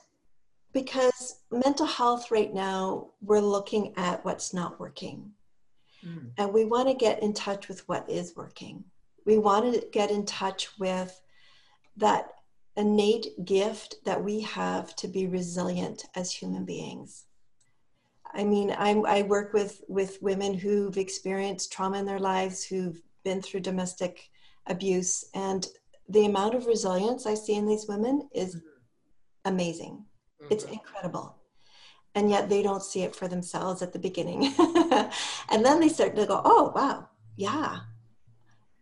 [0.72, 5.32] because mental health right now we're looking at what's not working.
[6.06, 6.32] Mm.
[6.38, 8.84] And we want to get in touch with what is working.
[9.26, 11.22] We want to get in touch with
[11.98, 12.32] that
[12.76, 17.26] innate gift that we have to be resilient as human beings.
[18.34, 23.00] I mean, I'm, I work with with women who've experienced trauma in their lives, who've
[23.24, 24.30] been through domestic
[24.68, 25.68] abuse, and
[26.10, 28.68] the amount of resilience I see in these women is mm-hmm.
[29.46, 30.06] amazing.
[30.42, 30.54] Mm-hmm.
[30.54, 31.38] It's incredible.
[32.16, 34.54] And yet they don't see it for themselves at the beginning.
[35.50, 37.80] and then they start to go, oh, wow, yeah.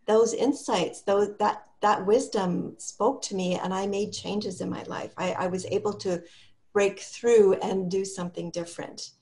[0.06, 4.82] Those insights, those, that, that wisdom spoke to me, and I made changes in my
[4.82, 5.14] life.
[5.16, 6.22] I, I was able to
[6.74, 9.12] break through and do something different.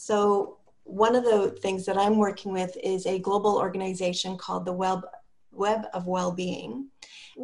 [0.00, 4.72] So, one of the things that I'm working with is a global organization called the
[4.72, 5.02] Web,
[5.52, 6.88] Web of Wellbeing.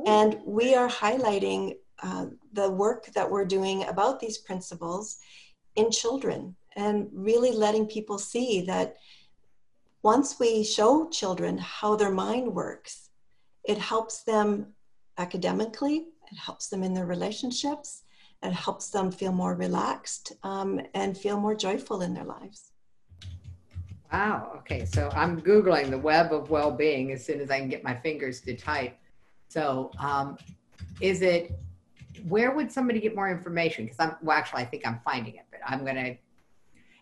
[0.06, 5.18] And we are highlighting uh, the work that we're doing about these principles
[5.76, 8.96] in children and really letting people see that
[10.02, 13.10] once we show children how their mind works,
[13.64, 14.72] it helps them
[15.18, 18.02] academically, it helps them in their relationships,
[18.42, 22.72] it helps them feel more relaxed um, and feel more joyful in their lives.
[24.12, 24.52] Wow.
[24.58, 24.84] Okay.
[24.84, 27.94] So I'm Googling the web of well being as soon as I can get my
[27.94, 28.96] fingers to type.
[29.48, 30.36] So, um,
[31.00, 31.52] is it,
[32.28, 33.84] where would somebody get more information?
[33.84, 36.16] Because I'm, well, actually, I think I'm finding it, but I'm going to,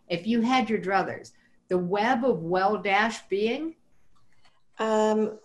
[0.09, 1.33] if you had your druthers,
[1.69, 3.77] the web of well dash being?
[4.79, 5.39] Um,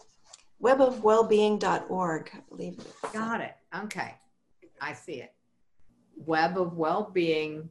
[0.62, 2.78] webofwellbeing.org, I believe.
[3.14, 3.56] Got it.
[3.84, 4.16] Okay.
[4.82, 5.34] I see it.
[6.16, 7.70] Web of well-being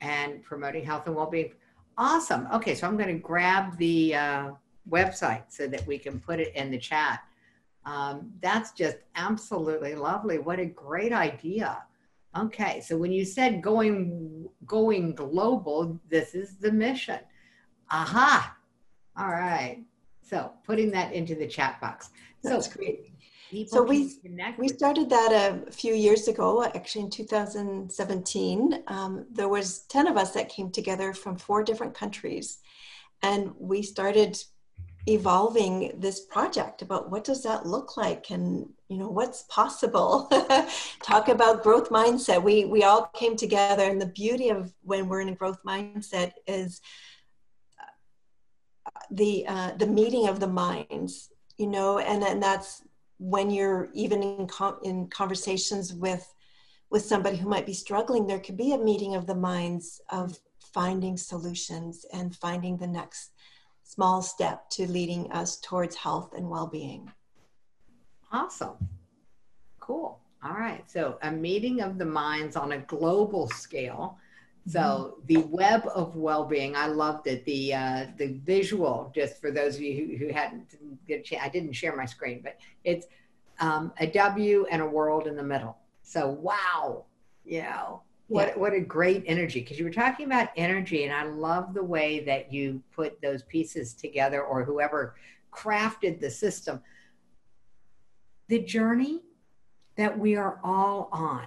[0.00, 1.52] and promoting health and well-being.
[1.96, 2.46] Awesome.
[2.52, 4.50] Okay, so I'm going to grab the uh,
[4.88, 7.20] website so that we can put it in the chat.
[7.84, 10.38] Um, that's just absolutely lovely.
[10.38, 11.82] What a great idea.
[12.36, 17.20] Okay, so when you said going going global, this is the mission.
[17.90, 18.56] Aha.
[19.16, 19.82] All right.
[20.22, 22.10] So putting that into the chat box.
[22.42, 23.12] That's so great.
[23.66, 24.18] So we
[24.58, 28.82] we started that a few years ago, actually in 2017.
[28.86, 32.58] Um, there was 10 of us that came together from four different countries,
[33.22, 34.38] and we started
[35.06, 38.30] evolving this project about what does that look like?
[38.30, 40.30] And you know what's possible?
[41.02, 42.42] Talk about growth mindset.
[42.42, 46.32] We we all came together and the beauty of when we're in a growth mindset
[46.46, 46.82] is
[49.10, 52.82] the uh, the meeting of the minds you know and and that's
[53.18, 56.34] when you're even in com- in conversations with
[56.90, 60.38] with somebody who might be struggling there could be a meeting of the minds of
[60.72, 63.32] finding solutions and finding the next
[63.82, 67.10] small step to leading us towards health and well-being.
[68.30, 68.76] Awesome.
[69.80, 70.20] Cool.
[70.44, 70.88] All right.
[70.90, 74.18] So a meeting of the minds on a global scale
[74.66, 77.44] so the web of well-being, I loved it.
[77.44, 80.74] The uh, the visual, just for those of you who, who hadn't
[81.06, 83.06] get a chance, I didn't share my screen, but it's
[83.60, 85.78] um, a W and a world in the middle.
[86.02, 87.04] So wow,
[87.44, 88.58] you know what yeah.
[88.58, 92.20] what a great energy because you were talking about energy, and I love the way
[92.24, 95.14] that you put those pieces together, or whoever
[95.50, 96.82] crafted the system.
[98.48, 99.22] The journey
[99.96, 101.46] that we are all on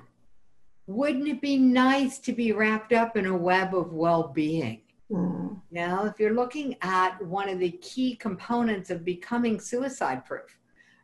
[0.96, 4.82] wouldn't it be nice to be wrapped up in a web of well-being?
[5.12, 5.60] Mm.
[5.72, 10.58] now if you're looking at one of the key components of becoming suicide proof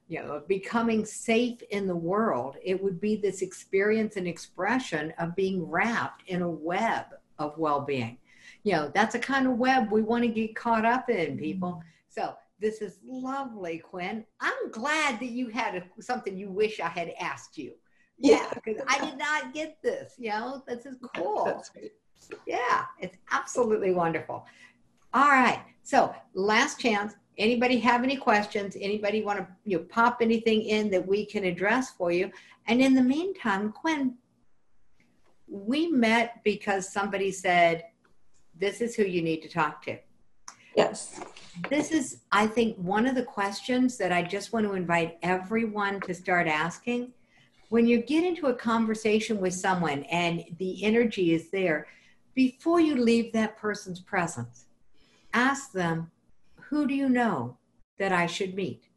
[0.07, 5.13] you know of becoming safe in the world it would be this experience and expression
[5.19, 7.03] of being wrapped in a web
[7.39, 8.17] of well-being.
[8.63, 11.81] You know that's a kind of web we want to get caught up in people.
[12.09, 14.25] So this is lovely quinn.
[14.39, 17.73] I'm glad that you had a, something you wish i had asked you
[18.17, 20.13] yeah, because I did not get this.
[20.17, 21.63] You know, this is cool.
[22.45, 24.45] Yeah, it's absolutely wonderful.
[25.13, 25.61] All right.
[25.83, 27.15] So last chance.
[27.37, 28.75] Anybody have any questions?
[28.79, 32.31] Anybody want to you know, pop anything in that we can address for you?
[32.67, 34.15] And in the meantime, Quinn,
[35.47, 37.83] we met because somebody said,
[38.55, 39.97] this is who you need to talk to.
[40.75, 41.21] Yes.
[41.69, 46.01] This is, I think, one of the questions that I just want to invite everyone
[46.01, 47.13] to start asking
[47.69, 51.87] when you get into a conversation with someone and the energy is there,
[52.33, 54.65] before you leave that person's presence,
[55.33, 56.11] ask them,
[56.69, 57.57] Who do you know
[57.97, 58.87] that I should meet?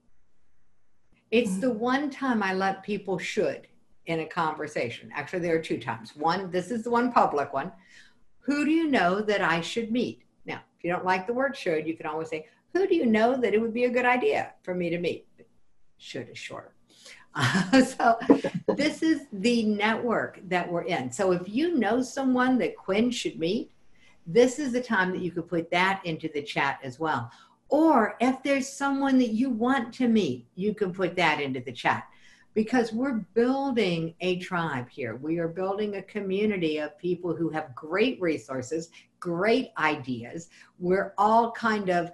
[1.30, 1.78] It's the mm-hmm.
[1.78, 3.66] one time I let people should
[4.06, 5.10] in a conversation.
[5.14, 6.16] Actually, there are two times.
[6.16, 7.72] One, this is the one public one.
[8.40, 10.22] Who do you know that I should meet?
[10.44, 13.06] Now, if you don't like the word should, you can always say, Who do you
[13.06, 15.26] know that it would be a good idea for me to meet?
[15.98, 16.74] Should is shorter.
[17.72, 18.18] So
[18.76, 21.10] this is the network that we're in.
[21.12, 23.70] So if you know someone that Quinn should meet,
[24.26, 27.30] this is the time that you could put that into the chat as well.
[27.68, 31.72] Or if there's someone that you want to meet, you can put that into the
[31.72, 32.04] chat
[32.54, 35.16] because we're building a tribe here.
[35.16, 40.50] We are building a community of people who have great resources, great ideas.
[40.78, 42.10] We're all kind of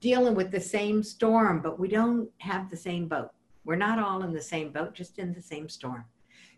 [0.00, 3.30] dealing with the same storm, but we don't have the same boat.
[3.68, 6.06] We're not all in the same boat, just in the same storm.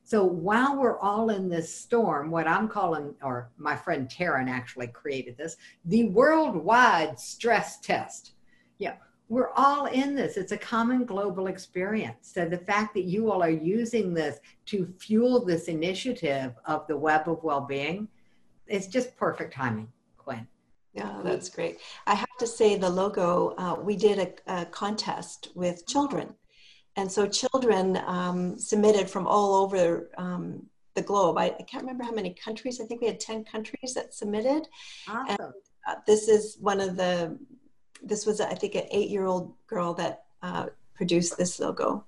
[0.04, 4.86] So while we're all in this storm, what I'm calling, or my friend Taryn actually
[4.86, 5.56] created this,
[5.86, 8.34] the worldwide stress test.
[8.78, 8.94] Yeah,
[9.28, 10.36] we're all in this.
[10.36, 12.30] It's a common global experience.
[12.32, 16.96] So the fact that you all are using this to fuel this initiative of the
[16.96, 18.06] web of well-being,
[18.68, 20.46] it's just perfect timing, Quinn.
[20.92, 21.78] Yeah, that's great.
[22.06, 26.36] I have to say the logo, uh, we did a, a contest with children
[26.97, 31.38] and so children um, submitted from all over um, the globe.
[31.38, 32.80] I, I, can't remember how many countries.
[32.80, 34.66] I think we had 10 countries that submitted.
[35.09, 35.28] Awesome.
[35.28, 35.41] And,
[35.88, 37.38] uh, this is one of the
[38.03, 42.05] this was, I think, an eight year old girl that uh, produced this logo.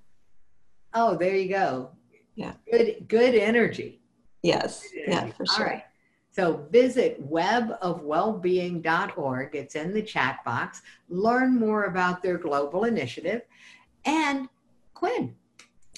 [0.93, 1.91] Oh, there you go.
[2.35, 2.53] Yeah.
[2.69, 4.01] Good, good energy.
[4.41, 4.89] Yes.
[4.91, 5.27] Good energy.
[5.27, 5.65] Yeah, for sure.
[5.65, 5.83] All right.
[6.31, 9.55] So visit webofwellbeing.org.
[9.55, 10.81] It's in the chat box.
[11.09, 13.43] Learn more about their global initiative.
[14.05, 14.49] And
[15.03, 15.35] Quinn,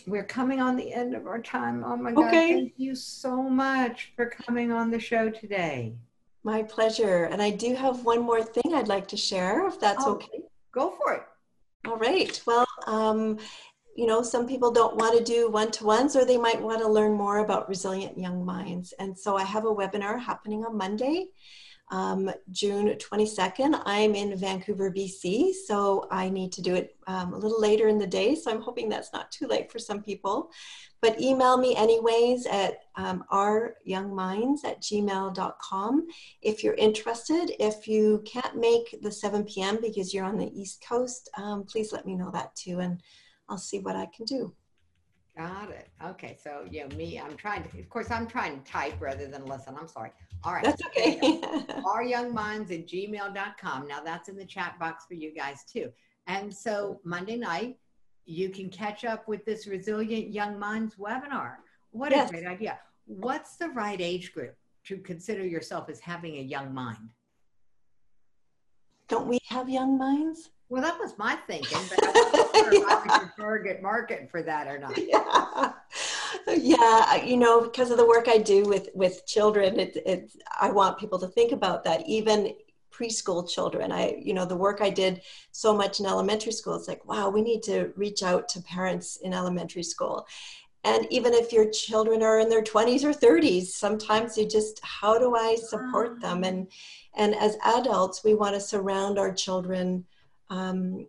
[0.08, 1.84] we're coming on the end of our time.
[1.86, 2.26] Oh my God.
[2.26, 2.54] Okay.
[2.54, 5.94] Thank you so much for coming on the show today.
[6.44, 7.26] My pleasure.
[7.26, 10.42] And I do have one more thing I'd like to share, if that's oh, okay.
[10.72, 11.22] Go for it.
[11.88, 12.42] All right.
[12.48, 13.38] Well, um,
[13.96, 16.80] you know, some people don't want to do one to ones or they might want
[16.80, 18.92] to learn more about resilient young minds.
[18.98, 21.28] And so I have a webinar happening on Monday,
[21.90, 23.82] um, June 22nd.
[23.86, 27.98] I'm in Vancouver, BC, so I need to do it um, a little later in
[27.98, 28.36] the day.
[28.36, 30.50] So I'm hoping that's not too late for some people.
[31.02, 36.08] But email me anyways at um, ouryoungminds at gmail.com
[36.42, 37.52] if you're interested.
[37.60, 39.80] If you can't make the 7 p.m.
[39.82, 42.80] because you're on the East Coast, um, please let me know that too.
[42.80, 43.02] And
[43.48, 44.56] I'll see what I can do.
[45.38, 45.90] Got it.
[46.04, 46.38] Okay.
[46.42, 49.76] So, yeah, me, I'm trying to, of course, I'm trying to type rather than listen.
[49.78, 50.12] I'm sorry.
[50.44, 50.64] All right.
[50.64, 51.42] That's okay.
[51.86, 53.88] Our young minds at gmail.com.
[53.88, 55.92] Now, that's in the chat box for you guys too.
[56.28, 57.78] And so, Monday night,
[58.26, 61.56] you can catch up with this Resilient Young Minds webinar.
[61.92, 62.30] What yes.
[62.30, 62.80] a great idea.
[63.06, 64.56] What's the right age group
[64.86, 67.10] to consider yourself as having a young mind?
[69.08, 70.50] Don't we have young minds?
[70.70, 72.80] Well, that was my thinking, but I yeah.
[72.82, 74.98] if I was target market for that or not.
[74.98, 75.74] Yeah.
[76.48, 80.70] Yeah, you know, because of the work I do with with children, it, it I
[80.72, 82.08] want people to think about that.
[82.08, 82.54] Even
[82.92, 86.76] preschool children, I you know the work I did so much in elementary school.
[86.76, 90.28] It's like wow, we need to reach out to parents in elementary school,
[90.86, 95.18] and even if your children are in their 20s or 30s sometimes you just how
[95.18, 96.48] do i support them ah.
[96.48, 96.68] and
[97.16, 100.06] and as adults we want to surround our children
[100.50, 101.08] um,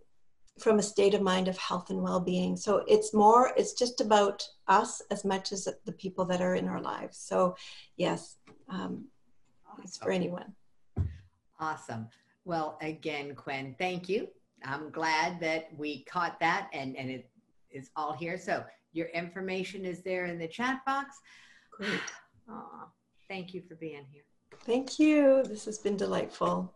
[0.59, 2.57] from a state of mind of health and well-being.
[2.57, 6.68] So it's more it's just about us as much as the people that are in
[6.68, 7.18] our lives.
[7.18, 7.57] So
[7.97, 8.37] yes
[8.68, 9.05] um,
[9.82, 10.55] it's for anyone.
[11.61, 12.09] Awesome.
[12.45, 14.28] Well again quinn thank you.
[14.64, 17.28] I'm glad that we caught that and and it
[17.70, 18.39] is all here.
[18.39, 21.18] So your information is there in the chat box.
[21.70, 22.01] Great.
[22.51, 22.87] Aww,
[23.28, 24.22] thank you for being here.
[24.61, 25.43] Thank you.
[25.43, 26.76] This has been delightful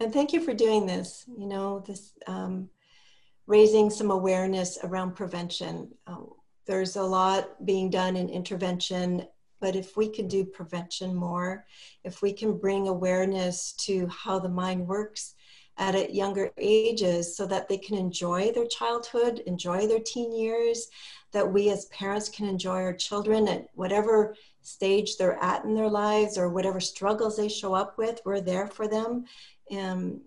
[0.00, 1.24] and thank you for doing this.
[1.36, 2.70] You know, this um,
[3.46, 5.90] raising some awareness around prevention.
[6.06, 6.30] Um,
[6.66, 9.26] there's a lot being done in intervention,
[9.60, 11.66] but if we can do prevention more,
[12.02, 15.34] if we can bring awareness to how the mind works
[15.76, 20.88] at a younger ages so that they can enjoy their childhood, enjoy their teen years,
[21.32, 25.88] that we as parents can enjoy our children at whatever stage they're at in their
[25.88, 29.24] lives or whatever struggles they show up with, we're there for them
[29.78, 30.20] um,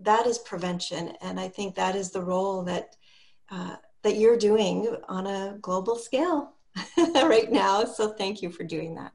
[0.00, 2.96] that is prevention, and I think that is the role that
[3.50, 6.54] uh, that you're doing on a global scale
[6.96, 7.84] right now.
[7.84, 9.12] So thank you for doing that.